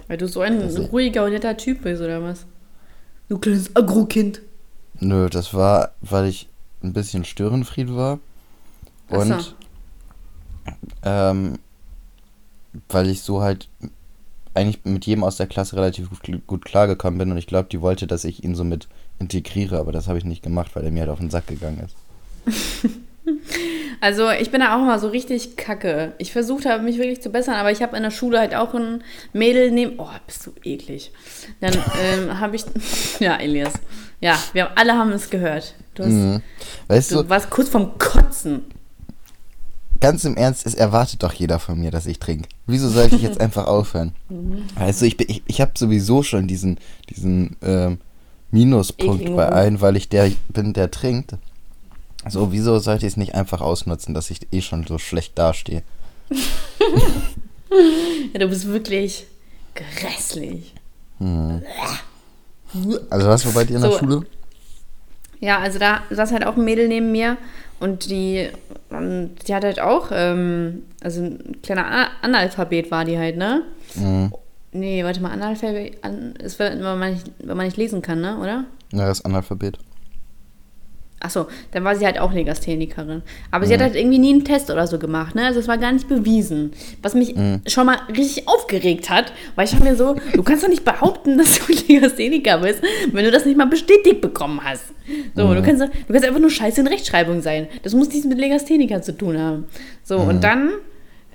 [0.09, 2.47] Weil du so ein Das ruhiger und netter Typ bist, oder was?
[3.28, 4.41] Du kleines Agro-Kind.
[5.01, 6.49] Nö, das war, weil ich
[6.82, 8.20] ein bisschen Störenfried war.
[9.09, 9.53] Und so.
[11.05, 11.59] Ähm,
[12.89, 13.69] weil ich so halt
[14.55, 17.81] eigentlich mit jedem aus der Klasse relativ gut, gut klargekommen bin und ich glaube, die
[17.81, 18.89] wollte, dass ich ihn so mit
[19.19, 21.81] integriere, aber das habe ich nicht gemacht, weil er mir halt auf den Sack gegangen
[21.85, 22.91] ist.
[24.01, 26.12] Also ich bin da auch immer so richtig kacke.
[26.19, 28.75] Ich versucht habe, mich wirklich zu bessern, aber ich habe in der Schule halt auch
[28.75, 29.03] ein
[29.33, 29.99] Mädel neben...
[29.99, 31.12] Oh, bist du eklig.
[31.61, 32.64] Dann ähm, habe ich...
[33.19, 33.73] Ja, Elias.
[34.21, 35.75] Ja, wir haben, alle haben es gehört.
[35.95, 36.43] Du, hast, Mhm.
[36.89, 38.64] Weißt du, du warst kurz vorm Kotzen.
[40.11, 42.49] Ganz im Ernst, es erwartet doch jeder von mir, dass ich trinke.
[42.67, 44.13] Wieso sollte ich jetzt einfach aufhören?
[44.29, 46.79] Du, ich, bin- ich, ich habe sowieso schon diesen,
[47.11, 47.99] diesen ähm,
[48.51, 51.35] Minuspunkt Ekligen bei allen, weil ich der bin, der trinkt.
[52.29, 55.83] So, wieso sollte ich es nicht einfach ausnutzen, dass ich eh schon so schlecht dastehe?
[58.33, 59.27] Ja, du bist wirklich
[59.75, 60.73] grässlich.
[63.11, 63.99] Also was war bei dir in der So.
[63.99, 64.27] Schule?
[65.41, 67.37] Ja, also da saß halt auch ein Mädel neben mir
[67.81, 68.49] und die,
[68.91, 73.62] ähm, die hat halt auch, ähm, also ein kleiner Analphabet war die halt, ne?
[73.95, 74.33] Mhm.
[74.72, 78.39] Nee, warte mal, Analphabet, an, ist, wenn man, nicht, wenn man nicht lesen kann, ne,
[78.39, 78.64] oder?
[78.93, 79.79] Ja, das Analphabet.
[81.19, 83.23] Achso, dann war sie halt auch Legasthenikerin.
[83.51, 85.47] Aber sie hat halt irgendwie nie einen Test oder so gemacht, ne?
[85.47, 86.73] Also es war gar nicht bewiesen.
[87.01, 87.35] Was mich
[87.67, 91.39] schon mal richtig aufgeregt hat, weil ich habe mir so, du kannst doch nicht behaupten,
[91.39, 94.93] dass du Legastheniker bist, wenn du das nicht mal bestätigt bekommen hast.
[95.35, 97.69] So, du, kannst, du kannst einfach nur scheiße in Rechtschreibung sein.
[97.83, 99.64] Das muss nichts mit Legastheniker zu tun haben.
[100.05, 100.71] So, und dann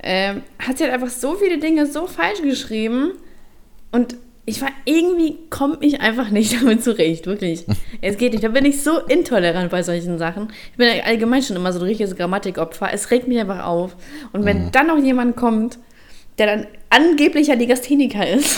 [0.03, 3.13] ähm, hat sie halt einfach so viele Dinge so falsch geschrieben
[3.91, 4.15] und
[4.45, 7.65] ich war irgendwie, komme ich einfach nicht damit zurecht, wirklich.
[8.03, 8.43] Es geht nicht.
[8.43, 10.51] Da bin ich so intolerant bei solchen Sachen.
[10.71, 12.91] Ich bin allgemein schon immer so ein richtiges Grammatikopfer.
[12.91, 13.95] Es regt mich einfach auf.
[14.33, 15.77] Und wenn dann noch jemand kommt,
[16.39, 18.57] der dann angeblicher Legastheniker ist,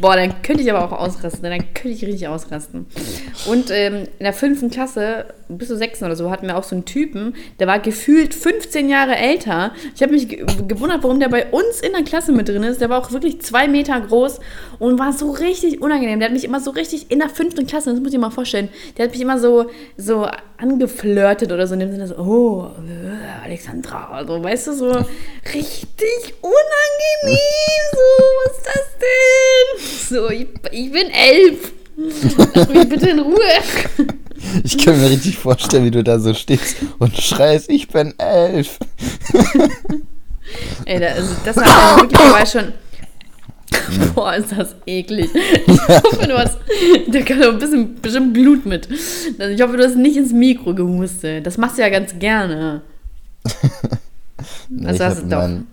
[0.00, 1.42] boah, dann könnte ich aber auch ausrasten.
[1.42, 2.86] Dann könnte ich richtig ausrasten.
[3.46, 6.74] Und ähm, in der fünften Klasse, bis zur sechsten oder so, hatten wir auch so
[6.74, 9.72] einen Typen, der war gefühlt 15 Jahre älter.
[9.94, 12.80] Ich habe mich ge gewundert, warum der bei uns in der Klasse mit drin ist.
[12.80, 14.40] Der war auch wirklich zwei Meter groß
[14.78, 16.18] und war so richtig unangenehm.
[16.18, 18.30] Der hat mich immer so richtig in der fünften Klasse, das muss ich dir mal
[18.30, 19.66] vorstellen, der hat mich immer so,
[19.96, 20.26] so
[20.56, 26.34] angeflirtet oder so in dem Sinne so, oh, äh, Alexandra, so, weißt du, so richtig
[26.42, 28.06] unangenehm, so,
[28.44, 30.16] was ist das denn?
[30.16, 31.72] So, ich, ich bin elf.
[32.54, 33.36] Lass mich bitte in Ruhe.
[34.64, 38.78] Ich kann mir richtig vorstellen, wie du da so stehst und schreist, ich bin elf.
[40.84, 42.72] Ey, da, also das war wirklich dabei schon.
[44.14, 45.30] Boah, ist das eklig.
[45.66, 46.58] Ich hoffe, du hast.
[47.08, 48.88] Da kann doch ein bisschen bestimmt Blut mit.
[49.38, 51.46] Also ich hoffe, du hast nicht ins Mikro gehustet.
[51.46, 52.82] Das machst du ja ganz gerne.
[54.70, 55.66] Nee, Also ich hast habe meinen-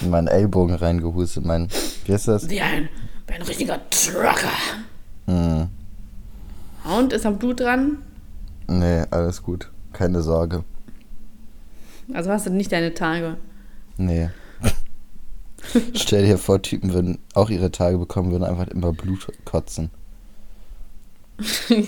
[0.00, 1.44] in meinen Ellbogen reingehustet.
[1.44, 1.68] Mein,
[2.04, 2.48] wie ist das?
[2.50, 2.88] Wie ein,
[3.26, 4.50] wie ein richtiger Trucker.
[5.26, 5.68] Hm,
[6.84, 7.98] Und ist am Blut dran?
[8.66, 9.70] nee, alles gut.
[9.92, 10.64] Keine Sorge.
[12.12, 13.36] Also hast du nicht deine Tage.
[13.96, 14.30] Nee.
[15.94, 19.90] Stell dir vor, Typen würden auch ihre Tage bekommen, würden einfach immer Blut kotzen.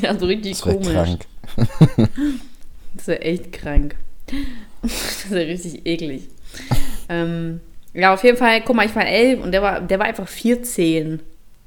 [0.02, 0.88] ja, so richtig Das komisch.
[0.88, 1.26] krank.
[2.96, 3.96] Das wäre echt krank.
[4.82, 6.28] Das wäre richtig eklig.
[7.08, 7.60] ähm,
[7.92, 10.26] ja, auf jeden Fall, guck mal, ich war elf und der war, der war einfach
[10.28, 11.20] 14.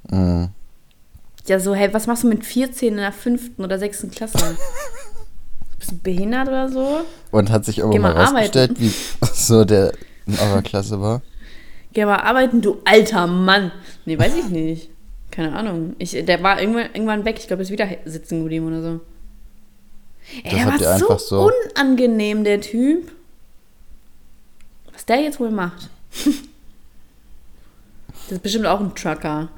[0.10, 0.50] Mhm.
[1.48, 4.58] Ja, so, hey, was machst du mit 14 in der fünften oder sechsten Klasse?
[5.80, 7.02] Bist du behindert oder so?
[7.32, 8.92] Und hat sich irgendwann mal rausgestellt, wie
[9.34, 9.94] so der
[10.26, 11.22] in eurer Klasse war?
[11.94, 13.72] Geh mal arbeiten, du alter Mann.
[14.06, 14.90] Nee, weiß ich nicht.
[15.32, 15.96] Keine Ahnung.
[16.00, 17.38] Ich, der war irgendwann, irgendwann weg.
[17.40, 19.00] Ich glaube, ist wieder sitzen geblieben oder so.
[20.44, 23.12] Ey, Das der war so so- unangenehm, der Typ.
[25.08, 25.90] Der jetzt wohl macht.
[28.12, 29.50] das ist bestimmt auch ein Trucker.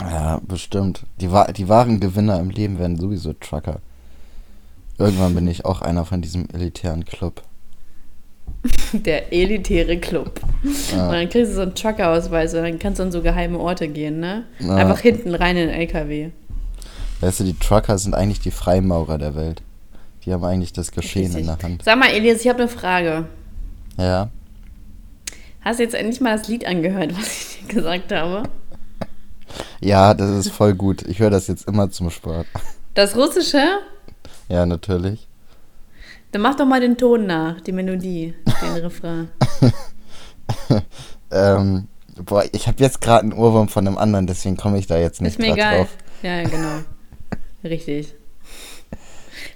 [0.00, 1.04] Ja, bestimmt.
[1.20, 3.80] Die, die wahren Gewinner im Leben werden sowieso Trucker.
[4.98, 7.42] Irgendwann bin ich auch einer von diesem elitären Club.
[8.92, 10.40] Der elitäre Club.
[10.92, 11.06] Ja.
[11.06, 13.88] Und dann kriegst du so einen Trucker-Ausweis und dann kannst du an so geheime Orte
[13.88, 14.44] gehen, ne?
[14.58, 14.76] Ja.
[14.76, 16.30] Einfach hinten rein in den LKW.
[17.20, 19.62] Weißt du, die Trucker sind eigentlich die Freimaurer der Welt.
[20.24, 21.46] Die haben eigentlich das Geschehen in Richtig.
[21.56, 21.84] der Hand.
[21.84, 23.26] Sag mal, Elias, ich habe eine Frage.
[23.96, 24.30] Ja.
[25.62, 28.42] Hast du jetzt endlich mal das Lied angehört, was ich dir gesagt habe?
[29.80, 31.02] Ja, das ist voll gut.
[31.02, 32.46] Ich höre das jetzt immer zum Sport.
[32.94, 33.62] Das Russische?
[34.48, 35.26] Ja, natürlich.
[36.32, 39.28] Dann mach doch mal den Ton nach, die Melodie, den Refrain.
[41.32, 41.86] Ähm,
[42.24, 45.20] boah, ich habe jetzt gerade einen Ohrwurm von einem anderen, deswegen komme ich da jetzt
[45.20, 45.78] nicht Ist mir egal.
[45.78, 45.96] drauf.
[46.22, 46.80] Ja, ja, genau.
[47.62, 48.14] Richtig.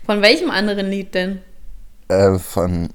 [0.05, 1.41] Von welchem anderen Lied denn?
[2.09, 2.91] Äh, von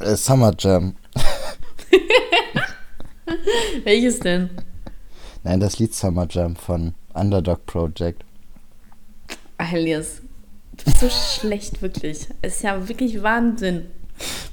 [0.00, 0.96] äh, Summer Jam.
[3.84, 4.50] Welches denn?
[5.44, 8.24] Nein, das Lied Summer Jam von Underdog Project.
[9.58, 10.20] Ach, Elias,
[10.76, 12.26] du bist so schlecht, wirklich.
[12.42, 13.86] Es ist ja wirklich Wahnsinn.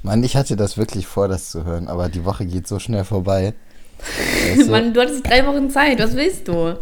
[0.04, 3.04] Mann, ich hatte das wirklich vor, das zu hören, aber die Woche geht so schnell
[3.04, 3.54] vorbei.
[4.48, 6.78] Weißt du, Mann, du hattest drei Wochen Zeit, was willst du?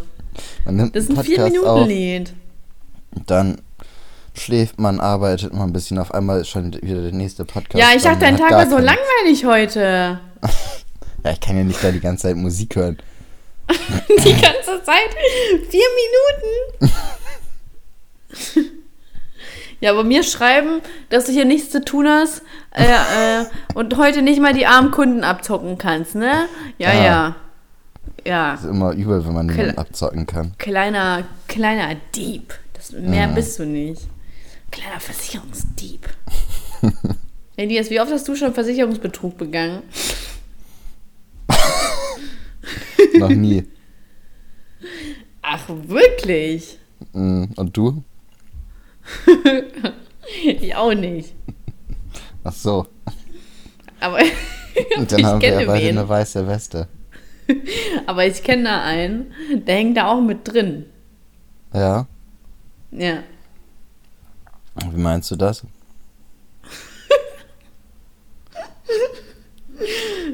[0.67, 2.35] Das ist ein Vier-Minuten-Lied.
[3.27, 3.61] Dann
[4.35, 7.79] schläft man, arbeitet man ein bisschen, auf einmal ist schon wieder der nächste Podcast.
[7.79, 10.21] Ja, ich dachte, dein Tag war so langweilig heute.
[11.25, 12.97] Ja, ich kann ja nicht da die ganze Zeit Musik hören.
[13.69, 15.11] Die ganze Zeit.
[15.69, 15.87] Vier
[16.79, 16.95] Minuten.
[19.81, 22.43] Ja, aber mir schreiben, dass du hier nichts zu tun hast
[22.73, 22.83] äh,
[23.43, 23.45] äh,
[23.75, 26.47] und heute nicht mal die armen Kunden abzocken kannst, ne?
[26.79, 27.05] Ja, Ja.
[27.05, 27.37] ja.
[28.27, 28.55] Ja.
[28.55, 30.53] ist immer übel, wenn man niemanden abzocken kann.
[30.59, 32.53] Kleiner, kleiner Dieb.
[32.79, 33.35] Das, mehr Mhm.
[33.35, 34.03] bist du nicht.
[34.71, 36.09] Kleiner Versicherungsdieb.
[37.57, 39.83] Elias, wie oft hast du schon Versicherungsbetrug begangen?
[43.19, 43.65] Noch nie.
[45.43, 46.79] Ach, wirklich?
[47.13, 48.03] Mm, Und du?
[50.45, 51.33] Ich auch nicht.
[52.45, 52.87] Ach so.
[53.99, 54.19] Aber
[54.99, 55.97] Und dann ich haben wir ja beide wen.
[55.99, 56.87] eine weiße Weste.
[58.07, 59.33] Aber ich kenne da einen,
[59.67, 60.85] der hängt da auch mit drin.
[61.73, 62.07] Ja.
[62.91, 63.23] Ja.
[64.91, 65.63] Wie meinst du das?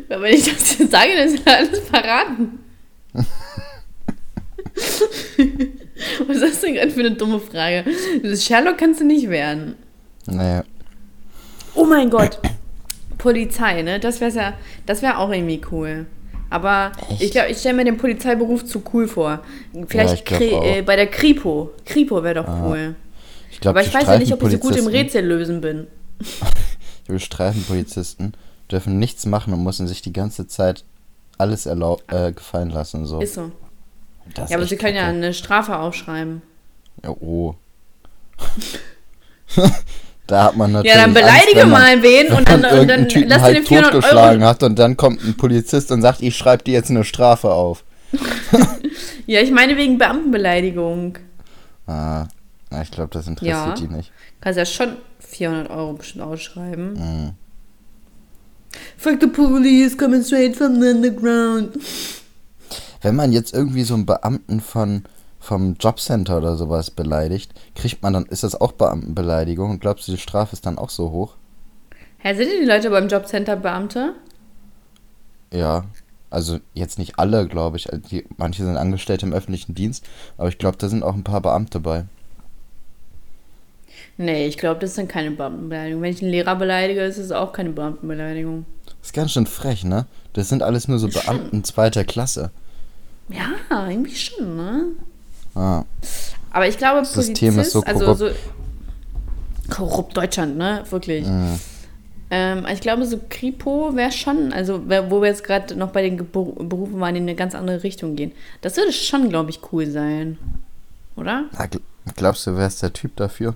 [0.09, 2.59] Aber wenn ich das jetzt sage, dann ist ja alles verraten.
[6.27, 7.85] Was ist das denn gerade für eine dumme Frage?
[8.23, 9.77] Das Sherlock kannst du nicht werden.
[10.27, 10.61] Nee.
[11.75, 12.39] Oh mein Gott.
[13.19, 14.01] Polizei, ne?
[14.01, 14.55] Das wäre ja,
[14.87, 16.07] das wäre auch irgendwie cool.
[16.55, 17.21] Aber Echt?
[17.21, 19.41] ich glaube, ich stelle mir den Polizeiberuf zu cool vor.
[19.89, 20.65] Vielleicht glaub auch.
[20.65, 21.73] äh, bei der Kripo.
[21.85, 22.95] Kripo wäre doch cool.
[23.51, 25.89] Ich glaube, Aber ich weiß ja nicht, ob ich so gut im Rätsel lösen bin.
[27.09, 28.35] Die Streifenpolizisten
[28.71, 30.85] dürfen nichts machen und müssen sich die ganze Zeit
[31.39, 33.05] alles erlau äh, gefallen lassen.
[33.05, 33.21] So.
[33.21, 33.51] Ist so.
[34.35, 36.41] Das Ja, aber sie können ja eine Strafe aufschreiben.
[37.03, 37.57] Ja, oh.
[40.27, 40.95] da hat man natürlich.
[40.97, 43.65] Ja, dann beleidige Angst, man- mal wen und dann, und dann Typen lass halt den
[43.67, 44.51] 400 totgeschlagen Euro.
[44.51, 47.85] hat und dann kommt ein Polizist und sagt, ich schreibe dir jetzt eine Strafe auf.
[49.27, 51.17] Ja, ich meine wegen Beamtenbeleidigung.
[51.87, 52.27] Ah,
[52.83, 53.75] ich glaube, das interessiert Ja.
[53.75, 54.13] die nicht.
[54.43, 56.93] Kannst ja schon 400 Euro bestimmt ausschreiben.
[56.93, 57.31] Mhm.
[58.99, 61.71] Fuck the police coming straight from the underground.
[63.01, 65.05] Wenn man jetzt irgendwie so einen Beamten von
[65.45, 70.13] vom Jobcenter oder sowas beleidigt, kriegt man dann, ist das auch Beamtenbeleidigung und glaubst du,
[70.13, 71.35] die Strafe ist dann auch so hoch?
[72.19, 74.15] Hä, sind denn die Leute beim Jobcenter Beamte?
[75.53, 75.85] Ja,
[76.31, 77.89] also jetzt nicht alle, glaube ich.
[78.11, 80.07] Die, manche sind Angestellte im öffentlichen Dienst,
[80.39, 82.07] aber ich glaube, da sind auch ein paar Beamte bei.
[84.17, 86.03] Nee, ich glaube, das sind keine Beamtenbeleidigungen.
[86.03, 88.65] Wenn ich einen Lehrer beleidige, ist es auch keine Beamtenbeleidigung.
[89.03, 90.07] ist ganz schön frech, ne?
[90.33, 92.51] Das sind alles nur so Beamten zweiter Klasse.
[93.29, 94.85] Ja, irgendwie schon, ne?
[95.55, 95.85] Ah,
[96.51, 98.19] Aber ich glaube, Das System ist so also korrupt.
[98.19, 98.31] so
[99.75, 100.83] korrupt Deutschland, ne?
[100.91, 101.27] Wirklich.
[101.27, 101.59] mh.
[102.31, 106.17] Ähm, ich glaube, so Kripo wäre schon, also wo wir jetzt gerade noch bei den
[106.17, 108.33] Berufen waren, die in eine ganz andere Richtung gehen.
[108.63, 110.39] Das würde schon, glaube ich, cool sein.
[111.17, 111.45] Oder?
[111.53, 111.81] Na, gl-
[112.17, 113.55] glaubst du, wer ist der Typ dafür?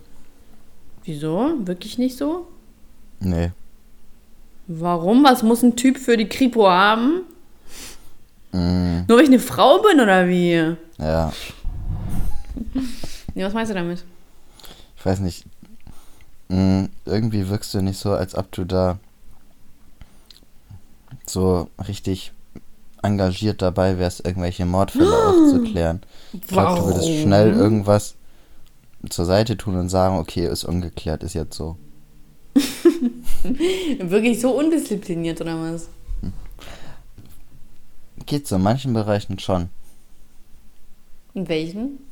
[1.04, 1.54] Wieso?
[1.64, 2.46] Wirklich nicht so?
[3.20, 3.50] Nee.
[4.68, 5.24] Warum?
[5.24, 7.22] Was muss ein Typ für die Kripo haben?
[8.52, 10.74] Mm, Nur weil ich eine Frau bin oder wie?
[10.98, 11.32] ja,
[13.34, 14.04] Nee, was meinst du damit?
[14.98, 15.44] ich weiß nicht.
[16.48, 18.98] Mm, irgendwie wirkst du nicht so, als ob du da
[21.24, 22.32] so richtig
[23.02, 26.02] engagiert dabei wärst, irgendwelche Mordfälle aufzuklären.
[26.32, 28.14] Ich glaube, du würdest schnell irgendwas
[29.08, 31.76] zur Seite tun und sagen, okay, ist ungeklärt, ist jetzt so.
[34.00, 35.88] Wirklich so undiszipliniert oder was?
[38.26, 39.68] Geht so, in manchen Bereichen schon.
[41.34, 42.07] In welchen?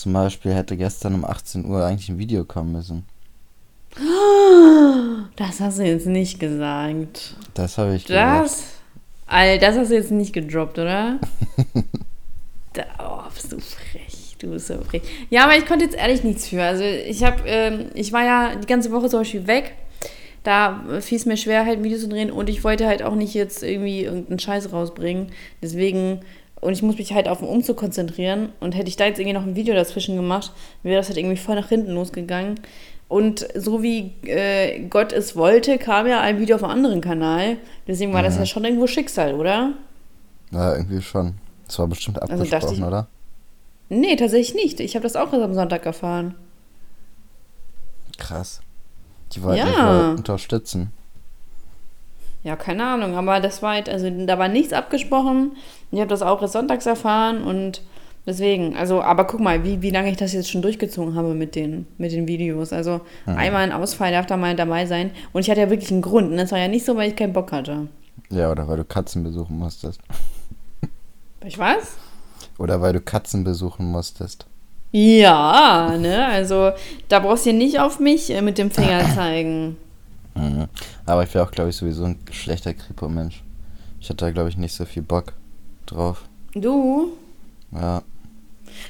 [0.00, 3.04] Zum Beispiel hätte gestern um 18 Uhr eigentlich ein Video kommen müssen.
[5.36, 7.36] Das hast du jetzt nicht gesagt.
[7.52, 8.64] Das habe ich Das,
[9.26, 11.18] all, das hast du jetzt nicht gedroppt, oder?
[12.72, 14.36] da, oh, bist du frech.
[14.38, 15.02] Du bist so frech.
[15.28, 16.62] Ja, aber ich konnte jetzt ehrlich nichts für.
[16.62, 19.74] Also ich habe, ähm, ich war ja die ganze Woche zum Beispiel weg.
[20.44, 23.16] Da fiel es mir schwer, halt ein Video zu drehen und ich wollte halt auch
[23.16, 25.30] nicht jetzt irgendwie irgendeinen Scheiß rausbringen.
[25.60, 26.20] Deswegen
[26.60, 28.50] und ich muss mich halt auf den Umzug konzentrieren.
[28.60, 30.52] Und hätte ich da jetzt irgendwie noch ein Video dazwischen gemacht,
[30.82, 32.60] wäre das halt irgendwie voll nach hinten losgegangen.
[33.08, 37.56] Und so wie äh, Gott es wollte, kam ja ein Video auf einem anderen Kanal.
[37.88, 38.26] Deswegen war mhm.
[38.26, 39.72] das ja schon irgendwo Schicksal, oder?
[40.52, 41.34] Ja, irgendwie schon.
[41.66, 43.08] Das war bestimmt also abgesprochen, also ich, oder?
[43.88, 44.80] Nee, tatsächlich nicht.
[44.80, 46.34] Ich habe das auch erst am Sonntag erfahren.
[48.18, 48.60] Krass.
[49.32, 50.10] Die wollten ja.
[50.10, 50.92] mich unterstützen.
[52.42, 55.52] Ja, keine Ahnung, aber das war halt, also da war nichts abgesprochen.
[55.90, 57.82] Ich habe das auch erst sonntags erfahren und
[58.26, 61.54] deswegen, also, aber guck mal, wie, wie lange ich das jetzt schon durchgezogen habe mit
[61.54, 62.72] den, mit den Videos.
[62.72, 63.36] Also mhm.
[63.36, 65.10] einmal ein Ausfall darf da mal dabei sein.
[65.32, 66.30] Und ich hatte ja wirklich einen Grund.
[66.30, 67.88] Und das war ja nicht so, weil ich keinen Bock hatte.
[68.30, 70.00] Ja, oder weil du Katzen besuchen musstest.
[71.44, 71.96] Ich was?
[72.58, 74.46] Oder weil du Katzen besuchen musstest.
[74.92, 76.72] Ja, ne, also
[77.08, 79.76] da brauchst du nicht auf mich äh, mit dem Finger zeigen.
[80.34, 80.68] Mhm.
[81.06, 83.42] Aber ich wäre auch, glaube ich, sowieso ein schlechter Kripo-Mensch.
[84.00, 85.34] Ich hatte da, glaube ich, nicht so viel Bock
[85.86, 86.24] drauf.
[86.54, 87.12] Du?
[87.72, 88.02] Ja.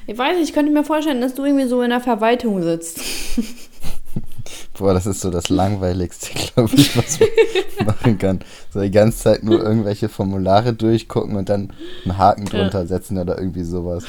[0.07, 3.01] Ich weiß nicht, ich könnte mir vorstellen, dass du irgendwie so in der Verwaltung sitzt.
[4.77, 8.39] Boah, das ist so das Langweiligste, glaube ich, was man machen kann.
[8.71, 11.73] So die ganze Zeit nur irgendwelche Formulare durchgucken und dann
[12.03, 12.85] einen Haken drunter ja.
[12.85, 14.05] setzen oder irgendwie sowas.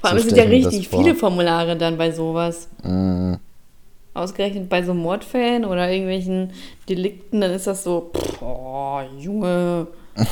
[0.00, 2.68] Vor allem so sind ja richtig viele Formulare dann bei sowas.
[2.82, 3.38] Mhm
[4.14, 6.52] ausgerechnet bei so Mordfällen oder irgendwelchen
[6.88, 8.10] Delikten, dann ist das so,
[8.40, 9.88] oh, Junge.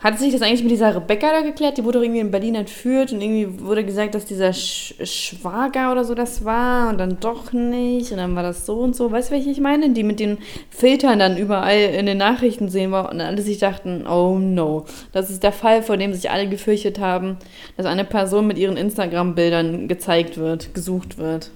[0.00, 1.76] Hat sich das eigentlich mit dieser Rebecca da geklärt?
[1.76, 5.92] Die wurde doch irgendwie in Berlin entführt und irgendwie wurde gesagt, dass dieser Sch Schwager
[5.92, 9.12] oder so das war und dann doch nicht und dann war das so und so.
[9.12, 9.90] Weißt du, welche ich meine?
[9.90, 10.38] Die mit den
[10.70, 15.28] Filtern dann überall in den Nachrichten sehen war und alle sich dachten, oh no, das
[15.28, 17.36] ist der Fall, vor dem sich alle gefürchtet haben,
[17.76, 21.50] dass eine Person mit ihren Instagram-Bildern gezeigt wird, gesucht wird.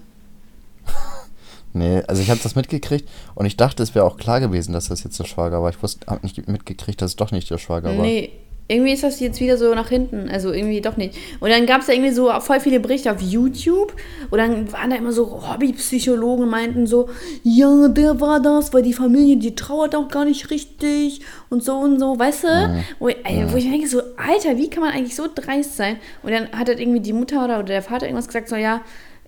[1.75, 4.89] Nee, also ich habe das mitgekriegt und ich dachte, es wäre auch klar gewesen, dass
[4.89, 5.71] das jetzt der Schwager war.
[5.71, 8.05] Ich wusste, habe nicht mitgekriegt, dass es doch nicht der Schwager war.
[8.05, 8.31] Nee,
[8.69, 10.29] irgendwie ist das jetzt wieder so nach hinten.
[10.31, 11.17] Also irgendwie doch nicht.
[11.41, 13.93] Und dann gab es da irgendwie so voll viele Berichte auf YouTube.
[14.31, 17.09] Und dann waren da immer so Hobbypsychologen, meinten so,
[17.43, 21.21] ja, der war das, weil die Familie, die trauert auch gar nicht richtig
[21.51, 22.49] und so und so, weißt du?
[22.49, 22.85] Mhm.
[23.01, 25.97] Wo, ey, wo ich denke so, Alter, wie kann man eigentlich so dreist sein?
[26.23, 28.81] Und dann hat halt irgendwie die Mutter oder, oder der Vater irgendwas gesagt, so, ja,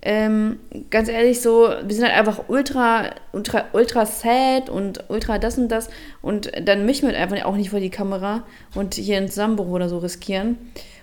[0.09, 5.57] ähm, ganz ehrlich, so, wir sind halt einfach ultra, ultra, ultra sad und ultra das
[5.57, 5.89] und das.
[6.21, 8.43] Und dann wir halt einfach auch nicht vor die Kamera
[8.73, 10.57] und hier einen Zusammenbruch oder so riskieren.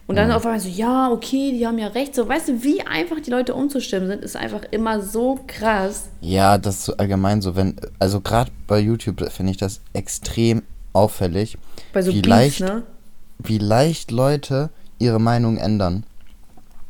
[0.06, 0.34] Und dann mhm.
[0.34, 2.14] auf einmal so, ja, okay, die haben ja recht.
[2.14, 6.08] So, weißt du, wie einfach die Leute umzustimmen sind, ist einfach immer so krass.
[6.22, 10.62] Ja, das ist so allgemein so, wenn, also gerade bei YouTube finde ich das extrem
[10.94, 11.58] auffällig.
[11.92, 12.84] Bei so wie Beats, leicht, ne?
[13.38, 16.04] Wie leicht Leute ihre Meinung ändern.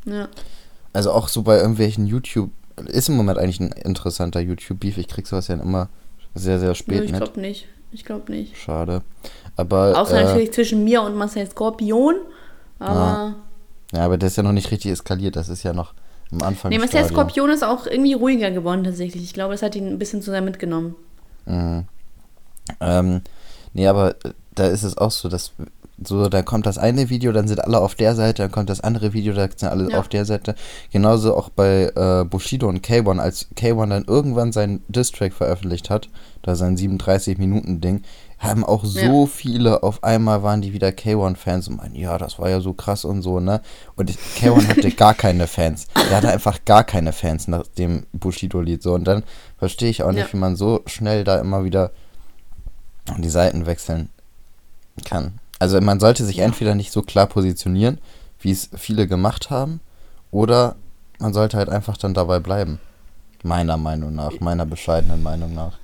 [0.05, 0.29] Ja.
[0.95, 2.51] Also auch so bei irgendwelchen YouTube,
[2.87, 4.97] ist im Moment eigentlich ein interessanter YouTube-Beef.
[4.97, 5.89] Ich krieg sowas ja immer
[6.35, 7.67] sehr, sehr spät nee, ich glaube nicht.
[7.93, 8.57] Ich glaube nicht.
[8.57, 9.03] Schade.
[9.57, 10.01] Aber.
[10.01, 12.17] Außer äh, natürlich zwischen mir und Marcel Skorpion.
[12.79, 13.35] Aber.
[13.93, 13.99] Ja.
[13.99, 15.37] ja, aber der ist ja noch nicht richtig eskaliert.
[15.37, 15.95] Das ist ja noch
[16.33, 16.71] am Anfang.
[16.71, 19.23] Nee, Marcel Skorpion ist auch irgendwie ruhiger geworden tatsächlich.
[19.23, 20.97] Ich glaube, das hat ihn ein bisschen zu sehr mitgenommen.
[21.47, 21.85] Mhm.
[22.81, 23.21] Ähm,
[23.75, 24.17] nee, aber
[24.55, 25.53] da ist es auch so, dass
[26.03, 28.81] so, da kommt das eine Video, dann sind alle auf der Seite, dann kommt das
[28.81, 29.99] andere Video, da sind alle ja.
[29.99, 30.57] auf der Seite.
[30.91, 36.09] Genauso auch bei äh, Bushido und K1, als K1 dann irgendwann seinen Distrack veröffentlicht hat,
[36.43, 38.03] da sein 37-Minuten-Ding,
[38.39, 39.27] haben auch so ja.
[39.27, 43.05] viele auf einmal waren die wieder K1-Fans und meinen, ja, das war ja so krass
[43.05, 43.61] und so, ne?
[43.95, 45.87] Und K1 hatte gar keine Fans.
[45.95, 48.95] Er hatte einfach gar keine Fans nach dem Bushido-Lied so.
[48.95, 49.23] Und dann
[49.59, 50.33] verstehe ich auch nicht, ja.
[50.33, 51.93] wie man so schnell da immer wieder
[53.19, 54.11] die Seiten wechseln
[55.05, 55.39] kann.
[55.59, 57.99] Also man sollte sich entweder nicht so klar positionieren,
[58.41, 59.81] wie es viele gemacht haben,
[60.31, 60.77] oder
[61.19, 62.81] man sollte halt einfach dann dabei bleiben.
[63.43, 65.79] Meiner Meinung nach, meiner bescheidenen Meinung nach.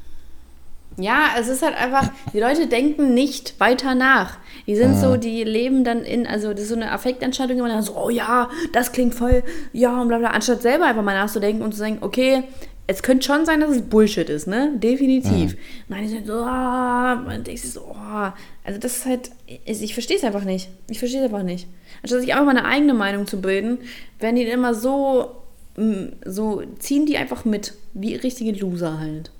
[0.97, 4.39] Ja, es ist halt einfach, die Leute denken nicht weiter nach.
[4.67, 5.01] Die sind mhm.
[5.01, 8.51] so, die leben dann in, also das ist so eine Affektentscheidung, immer so, oh ja,
[8.73, 9.43] das klingt voll,
[9.73, 12.45] ja und bla bla, anstatt selber einfach mal nachzudenken und zu sagen, okay,
[12.91, 14.73] es könnte schon sein, dass es Bullshit ist, ne?
[14.77, 15.57] Definitiv.
[15.89, 18.33] Nein, die sind so, ah, man denkt sich so, oh.
[18.65, 20.69] Also das ist halt, ich, ich verstehe es einfach nicht.
[20.89, 21.69] Ich verstehe es einfach nicht.
[22.03, 23.79] Anstatt sich einfach mal eine eigene Meinung zu bilden,
[24.19, 25.37] werden die immer so,
[25.77, 29.31] mm, so, ziehen die einfach mit, wie richtige Loser halt.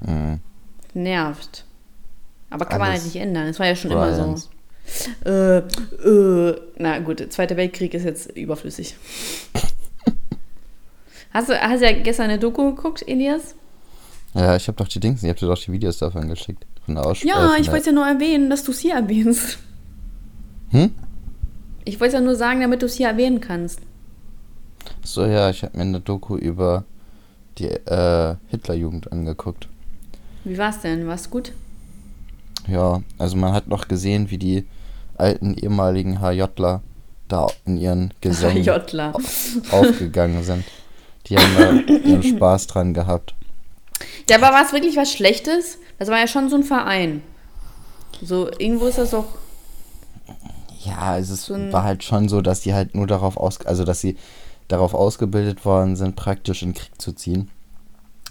[0.00, 0.40] Mhm.
[0.94, 1.64] Nervt.
[2.50, 3.46] Aber kann man Alles halt nicht ändern.
[3.46, 4.34] Es war ja schon immer so.
[5.24, 8.96] Äh, äh, na gut, Zweiter Weltkrieg ist jetzt überflüssig.
[11.32, 13.54] Hast du, hast ja gestern eine Doku geguckt, Elias?
[14.34, 16.66] Ja, ich habe doch die Dings, ich habe dir doch die Videos davon geschickt.
[16.84, 17.28] Von der Aussprache.
[17.28, 19.58] Ja, ich wollte ja nur erwähnen, dass du es hier erwähnst.
[20.70, 20.94] Hm?
[21.84, 23.80] Ich wollte ja nur sagen, damit du es hier erwähnen kannst.
[25.04, 26.84] So, ja, ich habe mir eine Doku über
[27.58, 29.68] die äh, Hitlerjugend angeguckt.
[30.44, 31.06] Wie war's denn?
[31.06, 31.52] War's gut?
[32.66, 34.64] Ja, also man hat noch gesehen, wie die
[35.16, 36.82] alten ehemaligen HJler
[37.28, 38.68] da in ihren Gesängen
[39.70, 40.64] aufgegangen sind.
[41.28, 43.34] Die haben da ihren Spaß dran gehabt.
[44.28, 45.78] Ja, aber war es wirklich was Schlechtes?
[45.98, 47.22] Das war ja schon so ein Verein.
[48.22, 49.26] So, irgendwo ist das doch.
[50.84, 53.60] Ja, also es So ein- war halt schon so, dass die halt nur darauf aus,
[53.66, 54.16] also dass sie
[54.68, 57.50] darauf ausgebildet worden sind, praktisch in Krieg zu ziehen.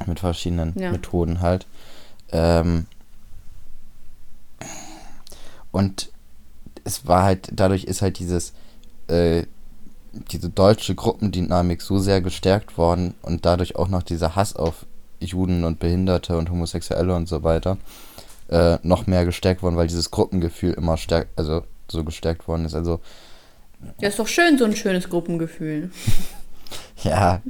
[0.05, 0.91] Mit verschiedenen Ja.
[0.91, 1.65] Methoden halt.
[2.31, 2.85] Ähm,
[5.71, 6.11] und
[6.83, 8.53] es war halt, dadurch ist halt dieses,
[9.07, 9.43] äh,
[10.31, 14.85] diese deutsche Gruppendynamik so sehr gestärkt worden und dadurch auch noch dieser Hass auf
[15.19, 17.77] Juden und Behinderte und Homosexuelle und so weiter
[18.49, 22.75] äh, noch mehr gestärkt worden, weil dieses Gruppengefühl immer stärk, also so gestärkt worden ist.
[22.75, 22.99] Also
[23.99, 25.91] Ja, ist doch schön, so ein schönes Gruppengefühl.
[27.03, 27.41] ja,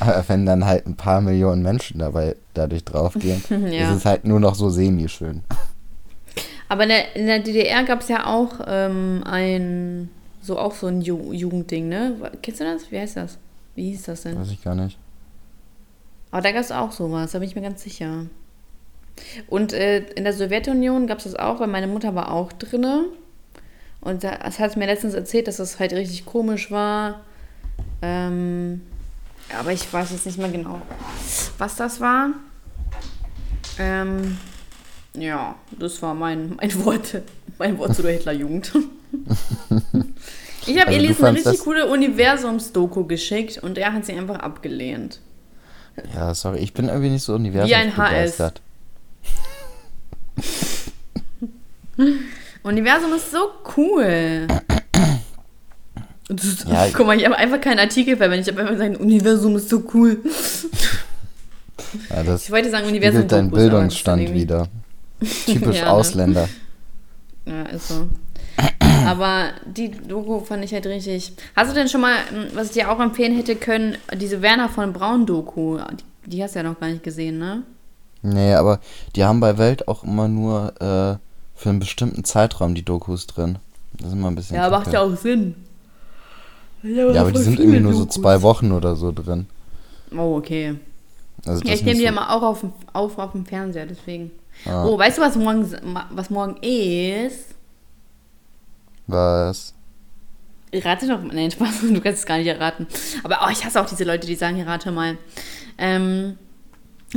[0.00, 3.90] aber wenn dann halt ein paar Millionen Menschen dabei dadurch draufgehen, Ja.
[3.90, 5.42] ist es halt nur noch so semi-schön.
[6.68, 10.10] Aber in der, in der DDR gab es ja auch ähm, ein,
[10.40, 12.14] so auch so ein Ju Jugendding, ne?
[12.42, 12.90] Kennst du das?
[12.90, 13.38] Wie heißt das?
[13.74, 14.38] Wie hieß das denn?
[14.38, 14.98] Weiß ich gar nicht.
[16.30, 18.26] Aber da gab es auch sowas, da bin ich mir ganz sicher.
[19.48, 23.06] Und äh, in der Sowjetunion gab es das auch, weil meine Mutter war auch drinne.
[24.00, 27.20] Und da- das hat mir letztens erzählt, dass das halt richtig komisch war.
[28.02, 28.82] Ähm,
[29.58, 30.80] aber ich weiß jetzt nicht mehr genau,
[31.58, 32.30] was das war.
[33.78, 34.36] Ähm,
[35.14, 37.22] ja, das war mein, mein Wort.
[37.58, 38.70] Mein Wort zu der Hitlerjugend.
[40.66, 45.20] Ich habe Also Elise eine richtig coole Universums-Doku geschickt und er hat sie einfach abgelehnt.
[46.14, 48.52] Ja, sorry, ich bin irgendwie nicht so universum Wie ein HS.
[52.62, 54.46] Universum ist so cool.
[56.28, 58.46] Ist, Ja, guck mal, ich habe einfach keinen Artikel verwendet.
[58.46, 60.18] Ich habe einfach gesagt, Universum ist so cool.
[62.10, 64.68] Ja, Ich wollte sagen, Universum spiegelt deinen Dokus, aber das ist Bildungsstand wieder.
[65.46, 65.90] Typisch Ja?
[65.90, 66.48] Ausländer.
[67.46, 68.08] Ja, ist so.
[69.10, 71.32] Aber die Doku fand ich halt richtig.
[71.56, 74.68] Hast du denn schon mal, m, was ich dir auch empfehlen hätte können, diese Werner
[74.68, 75.78] von Braun Doku?
[76.26, 77.62] Die, die hast du ja noch gar nicht gesehen, ne?
[78.22, 78.80] Nee, aber
[79.14, 81.16] die haben bei Welt auch immer nur äh,
[81.54, 83.58] für einen bestimmten Zeitraum die Dokus drin.
[83.96, 84.56] Das ist immer ein bisschen.
[84.56, 84.96] Ja, macht kacke.
[84.96, 85.54] ja auch Sinn.
[86.82, 89.46] Ja, aber die sind irgendwie nur so zwei Wochen oder so drin.
[90.16, 90.76] Oh, okay.
[91.46, 94.30] Also Ja, ich nehme die ja mal auch auf, dem- auf, auf dem Fernseher, deswegen.
[94.64, 94.84] Ah.
[94.86, 95.68] Oh, weißt du, was morgen,
[96.10, 97.47] was morgen ist?
[99.08, 99.74] Was?
[100.72, 101.20] Rate doch.
[101.22, 102.86] Nein, Spaß, du kannst es gar nicht erraten.
[103.24, 105.16] Aber oh, ich hasse auch diese Leute, die sagen, rate mal.
[105.78, 106.36] Ähm,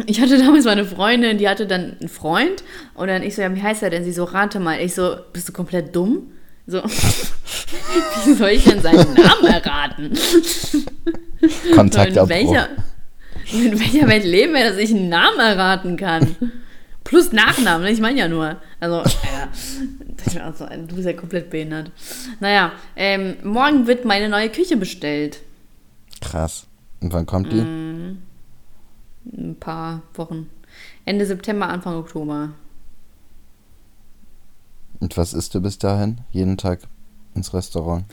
[0.06, 2.64] ich hatte damals mal eine Freundin, die hatte dann einen Freund
[2.94, 4.06] und dann ich so, ja, wie heißt er denn?
[4.06, 4.80] Sie so, rate mal.
[4.80, 6.32] Ich so, bist du komplett dumm?
[6.66, 6.82] So,
[8.26, 10.18] wie soll ich denn seinen Namen erraten?
[11.76, 12.30] Kontaktabbruch.
[12.30, 12.70] welcher,
[13.52, 16.38] in welcher Welt leben wir, dass ich einen Namen erraten kann?
[17.12, 17.92] Plus Nachnamen, ne?
[17.92, 18.56] ich meine ja nur.
[18.80, 19.50] Also, ja,
[20.16, 21.92] das war auch so, du bist ja komplett behindert.
[22.40, 25.42] Naja, ähm, morgen wird meine neue Küche bestellt.
[26.22, 26.68] Krass.
[27.02, 27.60] Und wann kommt die?
[27.60, 28.22] Mm.
[29.26, 30.50] Ein paar Wochen.
[31.04, 32.54] Ende September, Anfang Oktober.
[35.02, 36.22] Und was isst du bis dahin?
[36.32, 36.80] Jeden Tag
[37.36, 38.06] ins Restaurant.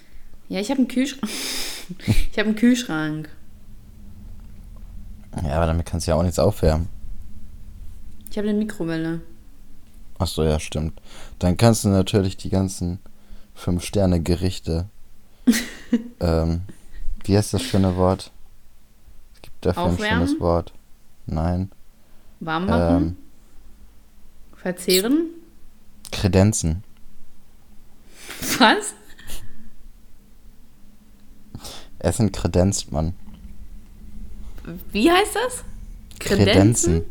[0.49, 1.31] Ja, ich habe einen Kühlschrank.
[2.33, 3.29] ich habe einen Kühlschrank.
[5.45, 6.89] Ja, aber damit kannst du ja auch nichts aufwärmen.
[8.31, 9.21] Ich habe eine Mikrowelle.
[10.19, 11.01] Ach so, ja, stimmt.
[11.39, 12.99] Dann kannst du natürlich die ganzen
[13.55, 14.87] Fünf-Sterne-Gerichte.
[16.21, 16.63] ähm,
[17.25, 18.33] wie heißt das schöne Wort?
[19.35, 20.27] Es gibt dafür ein Aufwärmen?
[20.27, 20.73] schönes Wort.
[21.27, 21.71] Nein.
[22.41, 22.97] Warm machen?
[22.97, 23.17] Ähm,
[24.57, 25.31] verzehren?
[26.11, 26.83] Kredenzen.
[28.59, 28.95] Was?
[31.99, 33.15] Essen kredenzt man.
[34.93, 35.65] Wie heißt das?
[36.19, 37.05] Kredenzen.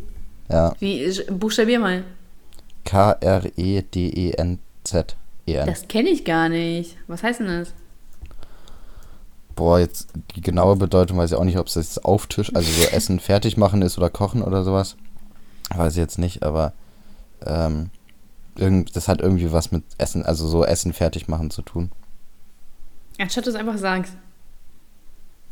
[0.50, 0.74] Ja.
[0.80, 2.00] Wie, buchstabier mal.
[2.00, 2.04] E
[2.86, 3.76] K-R-E-D-E-N-Z-E-N.
[5.66, 6.98] Das kenne ich gar nicht.
[7.08, 7.74] Was heißt denn das?
[9.56, 12.88] Boah, jetzt die genaue Bedeutung weiß ich auch nicht, ob es das Auftisch, also so
[12.90, 14.96] Essen fertig machen ist oder kochen oder sowas.
[15.76, 16.74] Weiß ich jetzt nicht, aber
[17.46, 17.90] ähm,
[18.56, 21.92] irgend, das hat irgendwie was mit Essen, also so Essen fertig machen zu tun.
[23.20, 24.14] Anstatt du es einfach sagst.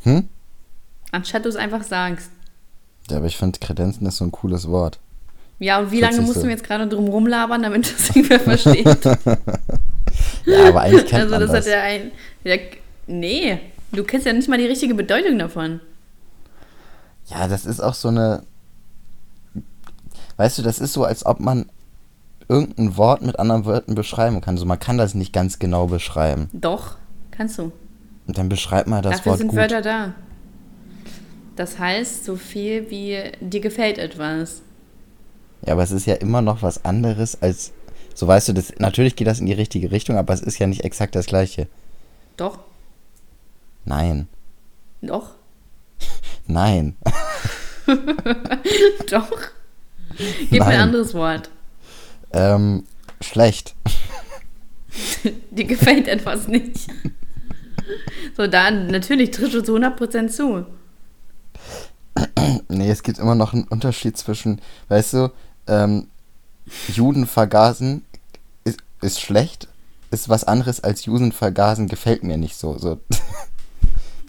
[0.02, 0.28] Hm?
[1.10, 2.30] Anstatt du es einfach sagst.
[3.10, 4.98] Ja, aber ich finde Kredenzen ist so ein cooles Wort.
[5.58, 6.40] Ja, und wie lange musst so.
[6.40, 8.86] du mir jetzt gerade drum rumlabern, damit das irgendwer versteht?
[10.46, 11.66] Ja, aber eigentlich kennt also das, das.
[11.66, 12.12] hat ja ein.
[12.44, 12.56] Ja,
[13.06, 13.58] nee,
[13.92, 15.80] du kennst ja nicht mal die richtige Bedeutung davon.
[17.26, 18.44] Ja, das ist auch so eine.
[20.36, 21.66] Weißt du, das ist so, als ob man
[22.48, 24.56] irgendein Wort mit anderen Wörtern beschreiben kann.
[24.56, 26.48] So, man kann das nicht ganz genau beschreiben.
[26.52, 26.96] Doch,
[27.30, 27.72] kannst du.
[28.26, 29.58] Und dann beschreibt man das Dafür Wort sind gut.
[29.58, 30.14] Wörter da.
[31.56, 34.62] Das heißt so viel wie dir gefällt etwas.
[35.64, 37.72] Ja, aber es ist ja immer noch was anderes als.
[38.14, 40.66] So weißt du, das, natürlich geht das in die richtige Richtung, aber es ist ja
[40.66, 41.66] nicht exakt das gleiche.
[42.36, 42.60] Doch,
[43.84, 44.26] Nein.
[45.02, 45.30] doch,
[46.46, 46.96] Nein.
[49.10, 49.30] doch.
[50.18, 50.68] Gib mir Nein.
[50.72, 51.50] ein anderes Wort.
[52.32, 52.84] ähm,
[53.20, 53.74] schlecht.
[55.50, 56.86] Dir gefällt etwas nicht.
[58.36, 60.64] So, dann natürlich trittst du zu 100% zu.
[62.68, 65.32] Nee, es gibt immer noch einen Unterschied zwischen, weißt du,
[65.66, 66.08] ähm,
[66.88, 68.04] Juden vergasen
[68.64, 69.68] ist, ist schlecht,
[70.10, 72.78] ist was anderes als Juden vergasen gefällt mir nicht so.
[72.78, 72.98] so.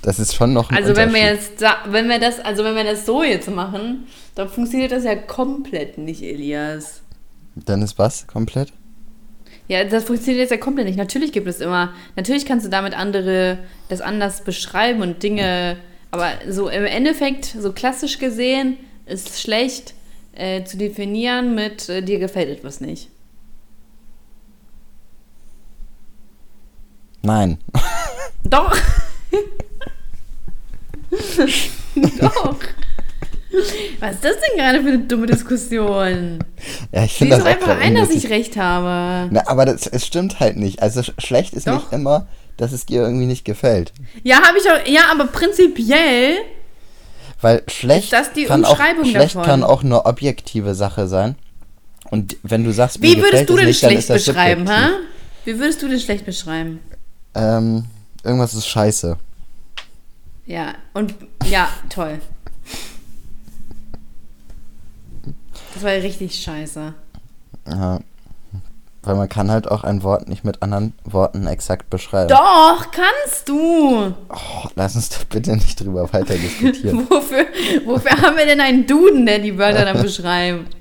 [0.03, 2.75] Das ist schon noch ein Also wenn wir jetzt, sa- wenn wir das, also wenn
[2.75, 7.01] wir das so jetzt machen, dann funktioniert das ja komplett nicht, Elias.
[7.55, 8.71] Dann ist was komplett?
[9.67, 10.97] Ja, das funktioniert jetzt ja komplett nicht.
[10.97, 13.57] Natürlich gibt es immer, natürlich kannst du damit andere
[13.89, 15.77] das anders beschreiben und Dinge,
[16.11, 19.93] aber so im Endeffekt, so klassisch gesehen, ist schlecht
[20.33, 23.09] äh, zu definieren mit äh, dir gefällt etwas nicht.
[27.23, 27.57] Nein.
[28.43, 28.77] Doch.
[32.19, 32.59] Doch.
[33.99, 36.39] Was ist das denn gerade für eine dumme Diskussion?
[36.91, 39.29] Ja, ich finde das einfach ein, dass ich recht habe.
[39.31, 40.81] Na, aber das, es stimmt halt nicht.
[40.81, 41.73] Also sch schlecht ist Doch.
[41.73, 42.27] nicht immer,
[42.57, 43.93] dass es dir irgendwie nicht gefällt.
[44.23, 44.87] Ja, habe ich auch.
[44.87, 46.37] Ja, aber prinzipiell.
[47.41, 49.43] Weil schlecht, Ist das die kann, auch, schlecht davon?
[49.43, 51.35] kann auch eine objektive Sache sein.
[52.09, 54.89] Und wenn du sagst, Wie würdest du denn nicht, schlecht beschreiben, hä?
[55.45, 56.79] Wie würdest du denn schlecht beschreiben?
[57.35, 57.85] Ähm,
[58.23, 59.17] irgendwas ist scheiße.
[60.45, 61.13] Ja, und
[61.45, 62.19] ja, toll.
[65.73, 66.93] Das war ja richtig scheiße.
[67.67, 67.99] Ja.
[69.07, 72.27] Weil man kann halt auch ein Wort nicht mit anderen Worten exakt beschreiben.
[72.27, 74.13] Doch, kannst du.
[74.29, 77.07] Oh, lass uns doch bitte nicht drüber weiter diskutieren.
[77.09, 77.45] Wofür,
[77.85, 80.75] wofür haben wir denn einen Duden, der die Wörter dann beschreibt?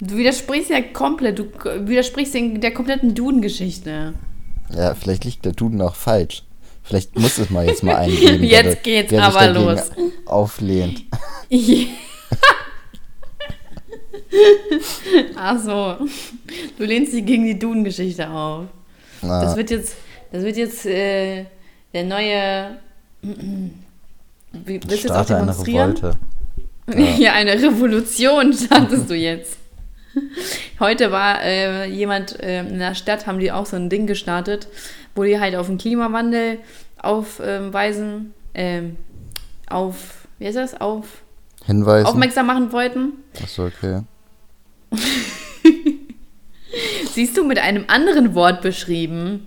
[0.00, 1.44] Du widersprichst ja komplett, du
[1.86, 4.14] widersprichst den, der kompletten Duden-Geschichte.
[4.74, 6.42] ja, vielleicht liegt der Duden auch falsch.
[6.82, 8.42] Vielleicht muss es mal jetzt mal eingeben.
[8.44, 9.92] Jetzt der, geht's der aber los.
[10.26, 11.04] Auflehnt.
[15.36, 15.96] Ach so.
[16.78, 18.66] Du lehnst dich gegen die Duden-Geschichte auf.
[19.22, 19.96] Na, Das wird jetzt,
[20.32, 21.46] das wird jetzt äh,
[21.92, 22.78] der neue.
[23.22, 25.58] Wie, willst du jetzt auch starte eine?
[25.58, 26.12] Revolte.
[27.18, 27.34] Ja.
[27.34, 29.58] eine Revolution startest du jetzt.
[30.80, 34.66] Heute war äh, jemand äh, in der Stadt, haben die auch so ein Ding gestartet,
[35.14, 36.58] wo die halt auf den Klimawandel
[37.00, 38.96] aufweisen, ähm,
[39.68, 41.22] auf, wie heißt das, auf,
[41.64, 42.06] Hinweisen.
[42.06, 43.12] aufmerksam machen wollten.
[43.40, 44.00] Achso, okay.
[47.14, 49.46] Siehst du, mit einem anderen Wort beschrieben.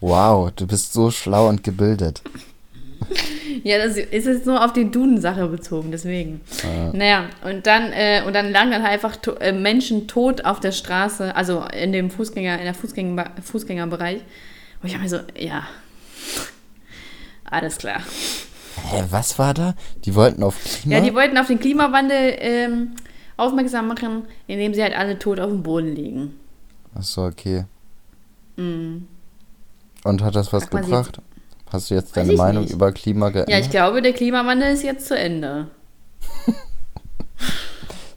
[0.00, 2.22] Wow, du bist so schlau und gebildet.
[3.64, 6.40] Ja, das ist jetzt nur auf die Duden-Sache bezogen, deswegen.
[6.92, 10.60] Naja, und dann, äh, und dann lagen dann halt einfach to äh, Menschen tot auf
[10.60, 14.22] der Straße, also in dem Fußgänger, in der Fußgänger Fußgängerbereich.
[14.82, 15.64] Und ich habe mir so, ja,
[17.44, 18.00] alles klar.
[18.90, 19.74] Hä, was war da?
[20.04, 20.96] Die wollten auf Klima?
[20.96, 22.90] Ja, die wollten auf den Klimawandel ähm,
[23.38, 26.34] aufmerksam machen, indem sie halt alle tot auf dem Boden liegen.
[26.94, 27.64] Achso, okay.
[28.56, 29.06] Mhm.
[30.04, 31.20] Und hat das was Sag gebracht?
[31.70, 32.72] Hast du jetzt deine Meinung nicht.
[32.72, 33.50] über Klima geändert?
[33.50, 35.68] Ja, ich glaube, der Klimawandel ist jetzt zu Ende.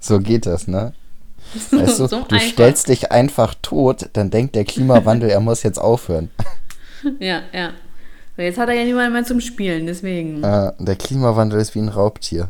[0.03, 0.93] So geht das, ne?
[1.71, 2.41] Weißt du, So du einfach.
[2.41, 6.29] stellst dich einfach tot, dann denkt der Klimawandel, er muss jetzt aufhören.
[7.19, 7.71] Ja, ja.
[8.37, 10.43] So, jetzt hat er ja niemanden mehr zum Spielen, deswegen.
[10.43, 12.49] Äh, der Klimawandel ist wie ein Raubtier.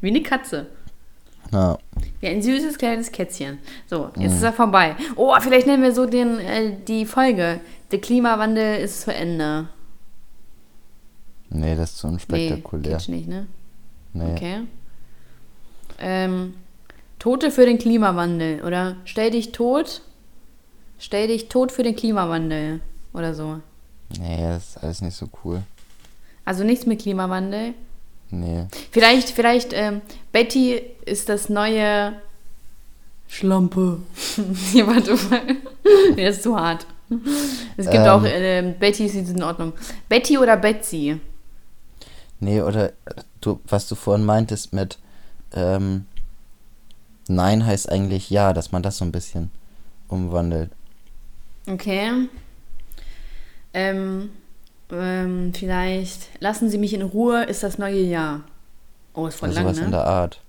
[0.00, 0.66] Wie eine Katze.
[1.52, 1.78] Ja.
[2.20, 3.58] Wie ein süßes kleines Kätzchen.
[3.86, 4.94] So, jetzt ist er vorbei.
[5.16, 7.60] Oh, vielleicht nennen wir so den, äh, die Folge.
[7.90, 9.68] Der Klimawandel ist zu Ende.
[11.48, 12.96] Nee, das ist so Nee, unspektakulär.
[12.98, 13.46] geht nicht, ne?
[14.12, 14.32] Nee.
[14.32, 14.60] Okay.
[15.98, 16.54] Ähm,
[17.18, 18.62] Tote für den Klimawandel.
[18.64, 20.02] Oder stell dich tot.
[20.98, 22.80] Stell dich tot für den Klimawandel.
[23.12, 23.60] Oder so.
[24.20, 25.62] Nee, das ist alles nicht so cool.
[26.44, 27.74] Also nichts mit Klimawandel.
[28.30, 28.66] Nee.
[28.90, 30.02] Vielleicht, vielleicht, ähm,
[30.32, 32.14] Betty ist das neue
[33.28, 33.98] Schlampe.
[34.72, 35.56] Hier, warte mal.
[36.16, 36.86] Der ist zu hart.
[37.76, 38.08] Es gibt Ähm.
[38.08, 39.72] auch, äh, Betty ist in Ordnung.
[40.08, 41.20] Betty oder Betsy?
[42.38, 42.92] Nee, oder
[43.40, 44.98] du, was du vorhin meintest mit
[45.52, 46.06] ähm,
[47.28, 49.50] Nein heißt eigentlich Ja, dass man das so ein bisschen
[50.08, 50.70] umwandelt.
[51.66, 52.28] Okay.
[53.72, 54.30] Ähm,
[54.92, 58.42] ähm, vielleicht lassen Sie mich in Ruhe, ist das neue Jahr.
[59.14, 59.90] Oh, ist voll Oder lang, sowas in ne?
[59.90, 60.40] der Art.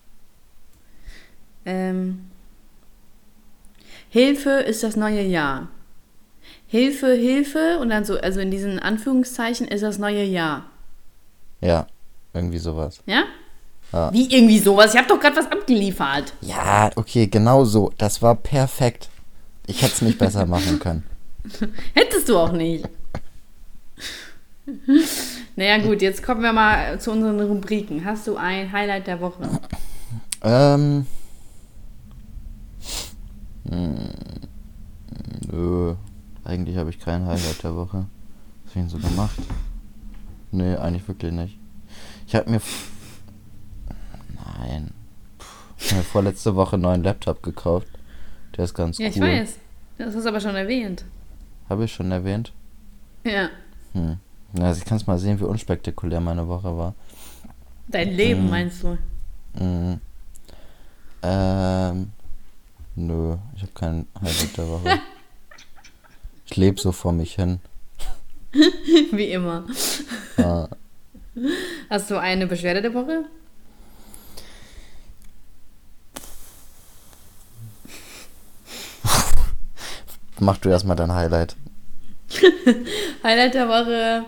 [1.66, 2.32] Ähm,
[4.10, 5.68] Hilfe ist das neue Jahr.
[6.68, 10.66] Hilfe, Hilfe und dann so, also in diesen Anführungszeichen ist das neue Jahr.
[11.60, 11.88] Ja,
[12.34, 13.00] irgendwie sowas.
[13.06, 13.24] Ja?
[13.92, 14.12] Ja.
[14.14, 14.94] Wie irgendwie sowas?
[14.94, 16.34] Ich habe doch gerade was abgeliefert.
[16.42, 17.92] Ja, okay, genau so.
[17.98, 19.10] Das war perfekt.
[19.68, 21.04] Ich hätte es nicht besser machen können.
[21.94, 22.88] Hättest du auch nicht.
[25.56, 28.06] naja, gut, jetzt kommen wir mal zu unseren Rubriken.
[28.06, 29.50] Hast du ein Highlight der Woche?
[30.44, 31.06] Ähm.
[33.70, 34.10] hm,
[35.52, 35.96] Nö.
[36.44, 38.06] Eigentlich habe ich kein Highlight der Woche.
[38.66, 39.36] Was hab ich denn so gemacht?
[40.52, 41.58] Nee, eigentlich wirklich nicht.
[42.28, 42.62] Ich habe mir.
[44.60, 44.92] Nein.
[45.78, 47.88] Ich habe mir vorletzte Woche einen neuen Laptop gekauft.
[48.58, 49.12] Der ist ganz Ja, cool.
[49.14, 49.58] ich weiß.
[49.98, 51.06] Das hast du aber schon erwähnt.
[51.70, 52.52] Habe ich schon erwähnt?
[53.24, 53.50] Ja.
[53.94, 54.18] Hm.
[54.58, 56.94] Ja, Also ich kann es mal sehen, wie unspektakulär meine Woche war.
[57.88, 58.50] Dein Leben, Mhm.
[58.50, 58.98] meinst du?
[59.54, 60.00] Mhm.
[61.24, 62.12] Ähm.
[62.96, 65.00] Nö, ich habe kein Highlight der Woche.
[66.46, 67.60] ich lebe so vor mich hin.
[69.12, 69.66] Wie immer.
[70.38, 70.68] Ah,
[71.90, 73.24] Hast du eine Beschwerde der Woche?
[80.40, 81.56] mach du erstmal dein Highlight.
[83.24, 84.26] Highlight der Woche.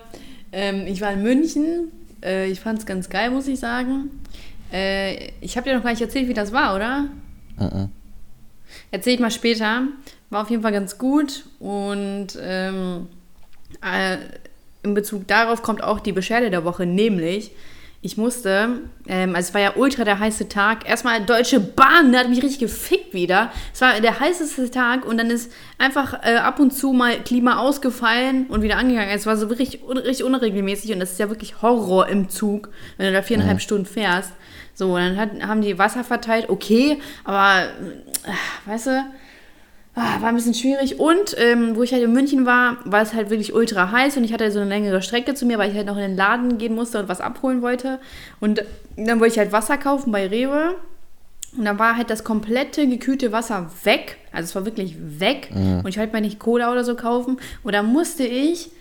[0.53, 1.91] Ähm, ich war in München.
[2.23, 4.11] Äh, ich fand es ganz geil, muss ich sagen.
[4.71, 7.07] Äh, ich habe dir noch gar nicht erzählt, wie das war, oder?
[7.57, 7.89] Mhm.
[8.91, 9.87] Erzähl ich mal später.
[10.29, 11.45] War auf jeden Fall ganz gut.
[11.59, 13.07] Und ähm,
[13.81, 14.17] äh,
[14.83, 17.51] in Bezug darauf kommt auch die Beschwerde der Woche, nämlich
[18.05, 22.19] ich musste, ähm, also es war ja ultra der heiße Tag, erstmal Deutsche Bahn, der
[22.19, 23.49] hat mich richtig gefickt wieder.
[23.73, 27.59] Es war der heißeste Tag und dann ist einfach äh, ab und zu mal Klima
[27.59, 29.09] ausgefallen und wieder angegangen.
[29.09, 33.07] Es war so richtig, richtig unregelmäßig und das ist ja wirklich Horror im Zug, wenn
[33.07, 34.33] du da viereinhalb Stunden fährst.
[34.73, 39.05] So, dann hat, haben die Wasser verteilt, okay, aber, äh, weißt du,
[39.95, 40.99] war ein bisschen schwierig.
[40.99, 44.23] Und ähm, wo ich halt in München war, war es halt wirklich ultra heiß und
[44.23, 46.57] ich hatte so eine längere Strecke zu mir, weil ich halt noch in den Laden
[46.57, 47.99] gehen musste und was abholen wollte.
[48.39, 48.63] Und
[48.97, 50.75] dann wollte ich halt Wasser kaufen bei Rewe.
[51.55, 54.17] Und dann war halt das komplette gekühlte Wasser weg.
[54.31, 55.49] Also es war wirklich weg.
[55.83, 57.37] Und ich wollte mir nicht Cola oder so kaufen.
[57.61, 58.71] Und da musste ich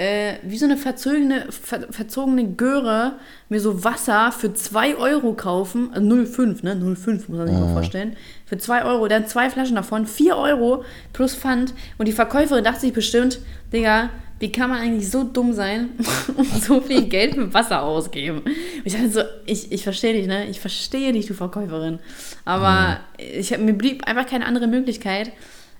[0.00, 3.12] äh, wie so eine verzogene, ver, verzogene Göre
[3.50, 5.90] mir so Wasser für 2 Euro kaufen.
[5.92, 6.74] Also 0,5, ne?
[6.74, 8.16] 0,5 muss man sich mal vorstellen.
[8.46, 11.74] Für 2 Euro, dann zwei Flaschen davon, 4 Euro plus Pfand.
[11.98, 13.40] Und die Verkäuferin dachte sich bestimmt,
[13.74, 15.90] Digga, wie kann man eigentlich so dumm sein
[16.34, 18.38] und so viel Geld für Wasser ausgeben?
[18.38, 18.52] Und
[18.84, 20.46] ich dachte so, ich, ich verstehe dich, ne?
[20.46, 21.98] Ich verstehe dich, du Verkäuferin.
[22.46, 25.30] Aber ich, hab- mir blieb einfach keine andere Möglichkeit,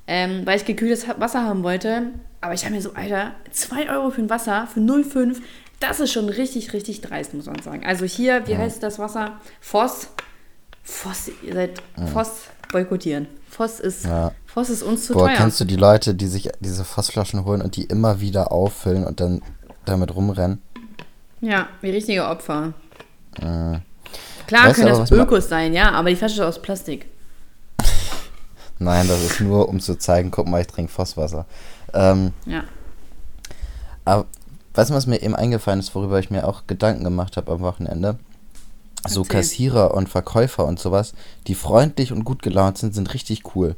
[0.06, 2.02] ähm, weil ich gekühltes Wasser haben wollte.
[2.40, 5.36] Aber ich habe mir so, Alter, 2 Euro für ein Wasser, für 0,5,
[5.78, 7.84] das ist schon richtig, richtig dreist, muss man sagen.
[7.84, 9.32] Also hier, wie heißt das Wasser?
[9.60, 10.08] Voss.
[10.82, 11.82] Voss, ihr seid
[12.12, 13.26] Voss boykottieren.
[13.48, 14.32] Voss ist, Ja.
[14.46, 15.36] Voss ist uns zu Boah, teuer.
[15.36, 19.20] kennst du die Leute, die sich diese Fassflaschen holen und die immer wieder auffüllen und
[19.20, 19.42] dann
[19.84, 20.60] damit rumrennen?
[21.40, 22.72] Ja, wie richtige Opfer.
[23.38, 23.78] Äh,
[24.46, 27.06] Klar Weißt können aber, das Ökos sein, ja, aber die Flasche ist aus Plastik.
[28.78, 31.46] nein, das ist nur, um zu zeigen, guck mal, ich trinke Fosswasser.
[31.94, 32.64] Ähm, Ja.
[34.04, 34.26] aber
[34.74, 37.60] weißt du, was mir eben eingefallen ist, worüber ich mir auch Gedanken gemacht habe am
[37.60, 38.18] Wochenende?
[39.08, 39.36] So Erzähl.
[39.36, 41.14] Kassierer und Verkäufer und sowas,
[41.46, 43.74] die freundlich und gut gelaunt sind, sind richtig cool.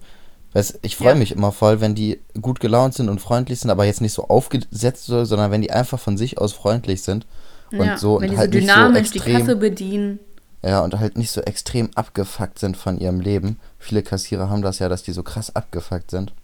[0.52, 1.14] Weißt, ich freue Ja.
[1.14, 4.28] mich immer voll, wenn die gut gelaunt sind und freundlich sind, aber jetzt nicht so
[4.28, 7.24] aufgesetzt, so, sondern wenn die einfach von sich aus freundlich sind
[7.70, 7.96] und ja.
[7.96, 10.18] so Wenn und die halt so nicht so dynamisch die extrem, Kasse bedienen.
[10.62, 13.58] ja und halt nicht so extrem abgefuckt sind von ihrem Leben.
[13.78, 16.34] Viele Kassierer haben das ja, dass die so krass abgefuckt sind.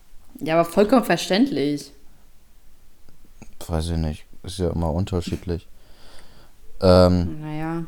[0.41, 1.93] Ja, aber vollkommen verständlich.
[3.67, 5.69] Weiß ich nicht, ist ja immer unterschiedlich.
[6.81, 7.85] Ähm, Naja.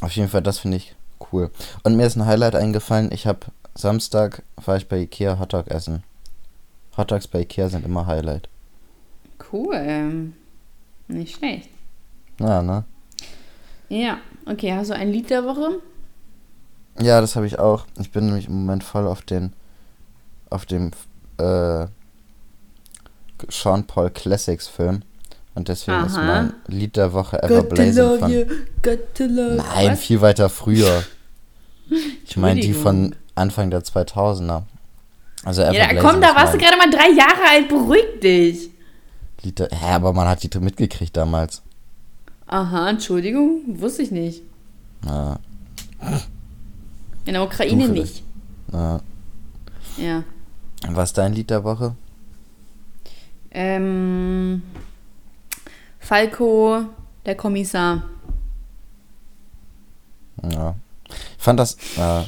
[0.00, 0.94] Auf jeden Fall, das finde ich
[1.32, 1.50] cool.
[1.82, 3.10] Und mir ist ein Highlight eingefallen.
[3.12, 3.40] Ich habe
[3.74, 6.04] Samstag war ich bei Ikea Hotdog essen.
[6.96, 8.48] Hotdogs bei Ikea sind immer Highlight.
[9.52, 10.32] Cool.
[11.08, 11.68] Nicht schlecht.
[12.38, 12.84] Ja, ne?
[13.88, 15.80] Ja, okay, hast du ein Lied der Woche?
[17.00, 17.86] Ja, das habe ich auch.
[17.98, 19.52] Ich bin nämlich im Moment voll auf den
[20.50, 20.92] auf dem
[21.38, 21.86] äh,
[23.48, 25.02] Sean Paul Classics Film
[25.54, 26.24] Und deswegen ist Aha.
[26.24, 28.30] mein Lied der Woche Ever Blazing von.
[28.32, 28.44] you,
[28.82, 30.00] got to love Nein, Was?
[30.00, 31.02] viel weiter früher.
[32.26, 33.14] Ich meine die von.
[33.36, 34.62] Anfang der 2000er.
[35.44, 38.70] Also Ever Ja, komm, da ist warst du gerade mal drei Jahre alt, beruhig dich.
[39.42, 41.60] Lied der, Hä, aber man hat die mitgekriegt damals.
[42.46, 44.42] Aha, Entschuldigung, wusste ich nicht.
[45.04, 45.38] Ja,
[47.26, 48.22] In der Ukraine nicht.
[48.72, 49.00] ja.
[49.96, 50.24] Ja.
[50.88, 51.94] Was ist dein Lied der Woche?
[53.50, 54.62] Ähm,
[55.98, 56.84] Falco,
[57.24, 58.02] der Kommissar.
[60.50, 60.74] Ja.
[61.08, 61.76] Ich fand das.
[61.96, 62.22] Äh,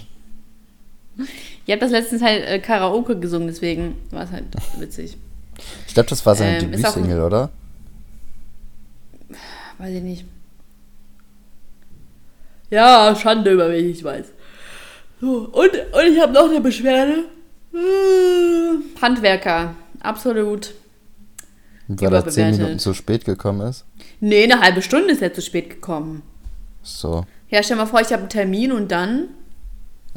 [1.66, 4.44] Ihr habt das letztens halt äh, Karaoke gesungen, deswegen war es halt
[4.78, 5.16] witzig.
[5.86, 7.50] ich glaube, das war seine Ähm, Debütsingle, oder?
[9.78, 10.24] Weiß ich nicht.
[12.70, 14.26] Ja, Schande über mich, ich weiß.
[15.20, 17.24] So, und, und ich habe noch eine Beschwerde.
[17.76, 20.74] Äh, Handwerker, absolut.
[21.88, 22.50] Weil er zehn.
[22.50, 23.84] Minuten zu spät gekommen ist.
[24.20, 26.22] Nee, eine halbe Stunde ist er zu spät gekommen.
[26.82, 27.26] So.
[27.48, 29.28] Ja, stell mal vor, ich habe einen Termin und dann.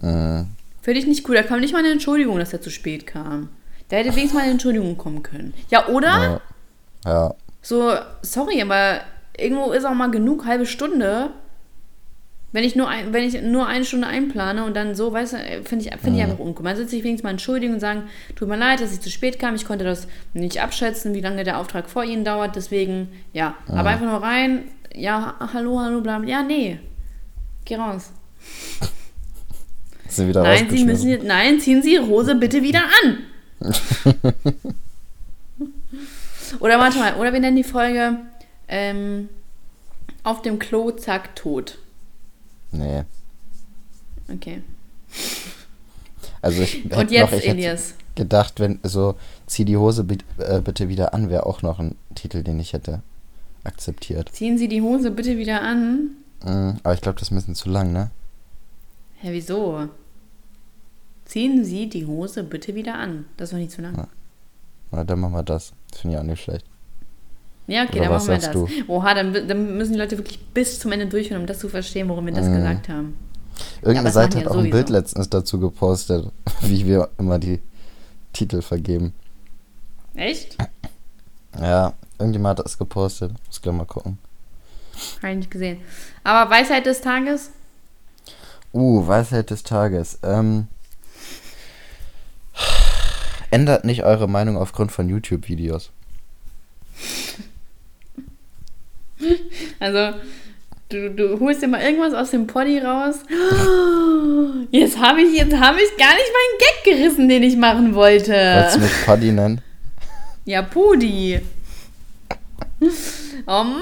[0.02, 0.46] Äh,
[0.82, 1.36] Finde ich nicht cool.
[1.36, 3.50] Da kam nicht mal eine Entschuldigung, dass er zu spät kam.
[3.90, 5.54] Da hätte wenigstens mal eine Entschuldigung kommen können.
[5.70, 6.42] Ja, oder?
[7.06, 7.12] ja.
[7.12, 7.36] ja.
[7.62, 9.02] So, sorry, aber
[9.38, 11.32] irgendwo ist auch mal genug, halbe Stunde.
[12.52, 15.38] Wenn ich nur, ein, wenn ich nur eine Stunde einplane und dann so, weißt du,
[15.64, 16.64] finde ich, find ich einfach uncool.
[16.64, 18.04] Man sollte sich wenigstens mal entschuldigen und sagen,
[18.36, 21.44] tut mir leid, dass ich zu spät kam, ich konnte das nicht abschätzen, wie lange
[21.44, 23.56] der Auftrag vor Ihnen dauert, deswegen, ja.
[23.68, 24.64] Aber einfach nur rein,
[24.96, 26.28] ja, ha- hallo, hallo, bla, bla.
[26.28, 26.80] ja, nee,
[27.66, 28.12] geh raus.
[30.08, 33.18] Sie wieder Nein, Sie müssen, nein, ziehen Sie Ihre Hose bitte wieder an.
[36.60, 38.18] oder warte mal, oder wir nennen die Folge
[38.68, 39.30] ähm,
[40.24, 41.78] auf dem Klo, zack, tot.
[42.72, 43.04] Nee.
[44.32, 44.62] Okay.
[46.42, 47.94] Also ich hätte Und jetzt, noch, ich Elias.
[48.16, 49.16] gedacht, wenn so,
[49.48, 50.06] zieh die Hose
[50.38, 53.02] äh, bitte wieder an, wäre auch noch ein Titel, den ich hätte
[53.64, 54.30] akzeptiert.
[54.32, 56.12] Ziehen Sie die Hose bitte wieder an.
[56.46, 58.12] Mhm, aber ich glaube, das ist ein bisschen zu lang, ne?
[59.18, 59.90] Hä, wieso?
[61.26, 63.26] Ziehen Sie die Hose bitte wieder an.
[63.38, 63.98] Das war nicht zu lang.
[63.98, 64.08] Ja.
[64.92, 65.74] Oder dann machen wir das.
[65.92, 66.66] Das finde ich auch nicht schlecht.
[67.70, 68.46] Ja, okay, Oder dann machen wir das.
[68.46, 71.70] sagst Oha, dann, dann müssen die Leute wirklich bis zum Ende durchhören, um das zu
[71.70, 72.56] verstehen, warum wir das Mhm.
[72.56, 73.16] gesagt haben.
[73.82, 75.00] Irgendeine Seite hat auch ja ein Bild sowieso.
[75.00, 77.60] letztens dazu gepostet, wie wir immer die
[78.34, 79.14] Titel vergeben.
[80.16, 80.58] Echt?
[81.60, 83.34] Ja, irgendjemand hat das gepostet.
[83.48, 84.18] Muss gleich mal gucken.
[85.22, 85.80] Habe ich nicht gesehen.
[86.24, 87.52] Aber Weisheit des Tages?
[88.74, 90.20] Uh, Weisheit des Tages.
[90.24, 90.68] Ähm,
[93.52, 95.92] ändert nicht eure Meinung aufgrund von YouTube-Videos.
[99.80, 100.18] Also,
[100.90, 103.16] du, du holst dir mal irgendwas aus dem Poddy raus.
[104.72, 108.68] Jetzt habe ich, jetzt habe ich gar nicht meinen Gag gerissen, den ich machen wollte.
[108.74, 109.62] Du mich Poddy nennen?
[110.46, 111.42] Ja, Pudi.
[113.46, 113.82] Oh Mann,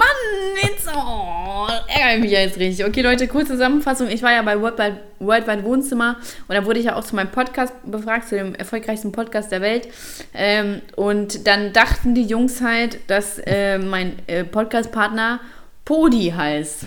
[0.63, 2.85] jetzt oh, ärgere ich mich ja jetzt richtig.
[2.85, 4.07] Okay, Leute, kurze Zusammenfassung.
[4.07, 6.17] Ich war ja bei Worldwide, Worldwide Wohnzimmer
[6.47, 9.61] und da wurde ich ja auch zu meinem Podcast befragt, zu dem erfolgreichsten Podcast der
[9.61, 9.87] Welt.
[10.33, 15.41] Ähm, und dann dachten die Jungs halt, dass äh, mein äh, Podcast-Partner
[15.87, 16.85] Podi heißt.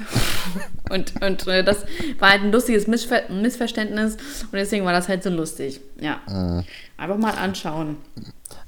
[0.90, 1.84] und und äh, das
[2.18, 5.80] war halt ein lustiges Missver Missverständnis und deswegen war das halt so lustig.
[5.98, 6.20] Ja.
[6.28, 6.64] Mhm.
[6.98, 7.96] Einfach mal anschauen.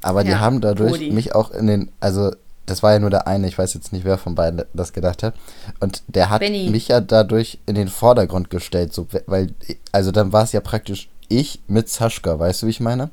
[0.00, 1.10] Aber die Ja, haben dadurch Podi.
[1.10, 2.32] mich auch in den, also
[2.64, 5.22] das war ja nur der eine, ich weiß jetzt nicht, wer von beiden das gedacht
[5.22, 5.34] hat.
[5.80, 6.70] Und der hat Benny.
[6.70, 9.48] mich ja dadurch in den Vordergrund gestellt, so, weil,
[9.90, 13.10] also dann war es ja praktisch ich mit Saschka, weißt du, wie ich meine?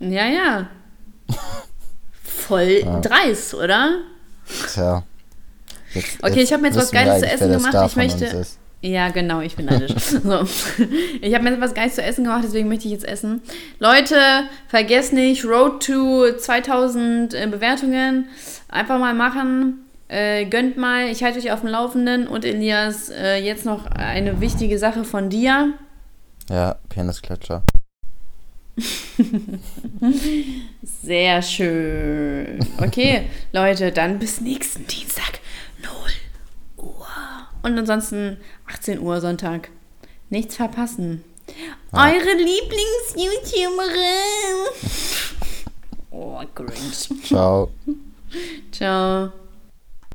[0.00, 0.68] Ja, ja.
[2.22, 3.98] Voll dreist, oder?
[4.72, 5.02] Tja.
[5.94, 7.76] Jetzt, Okay, ich habe mir jetzt was Geiles zu essen gemacht.
[7.86, 8.46] Ich möchte.
[8.82, 9.94] Ja, genau, ich bin neidisch.
[9.96, 10.46] so.
[11.22, 13.40] Ich habe mir jetzt was Geiles zu essen gemacht, deswegen möchte ich jetzt essen.
[13.78, 14.16] Leute,
[14.68, 18.28] vergesst nicht, Road to 2000 äh, Bewertungen.
[18.68, 19.86] Einfach mal machen.
[20.08, 22.28] Äh, gönnt mal, ich halte euch auf dem Laufenden.
[22.28, 25.72] Und Elias, äh, jetzt noch eine wichtige Sache von dir.
[26.50, 27.62] Ja, Penisklatscher.
[31.02, 32.58] Sehr schön.
[32.78, 35.40] Okay, Leute, dann bis nächsten Dienstag.
[35.84, 37.06] 0 Uhr.
[37.62, 39.70] Und ansonsten 18 Uhr Sonntag.
[40.30, 41.22] Nichts verpassen.
[41.92, 45.34] Eure Lieblings-YouTuberin.
[46.16, 46.92] Oh, cringe.
[47.24, 47.72] Ciao.
[48.70, 49.32] Ciao.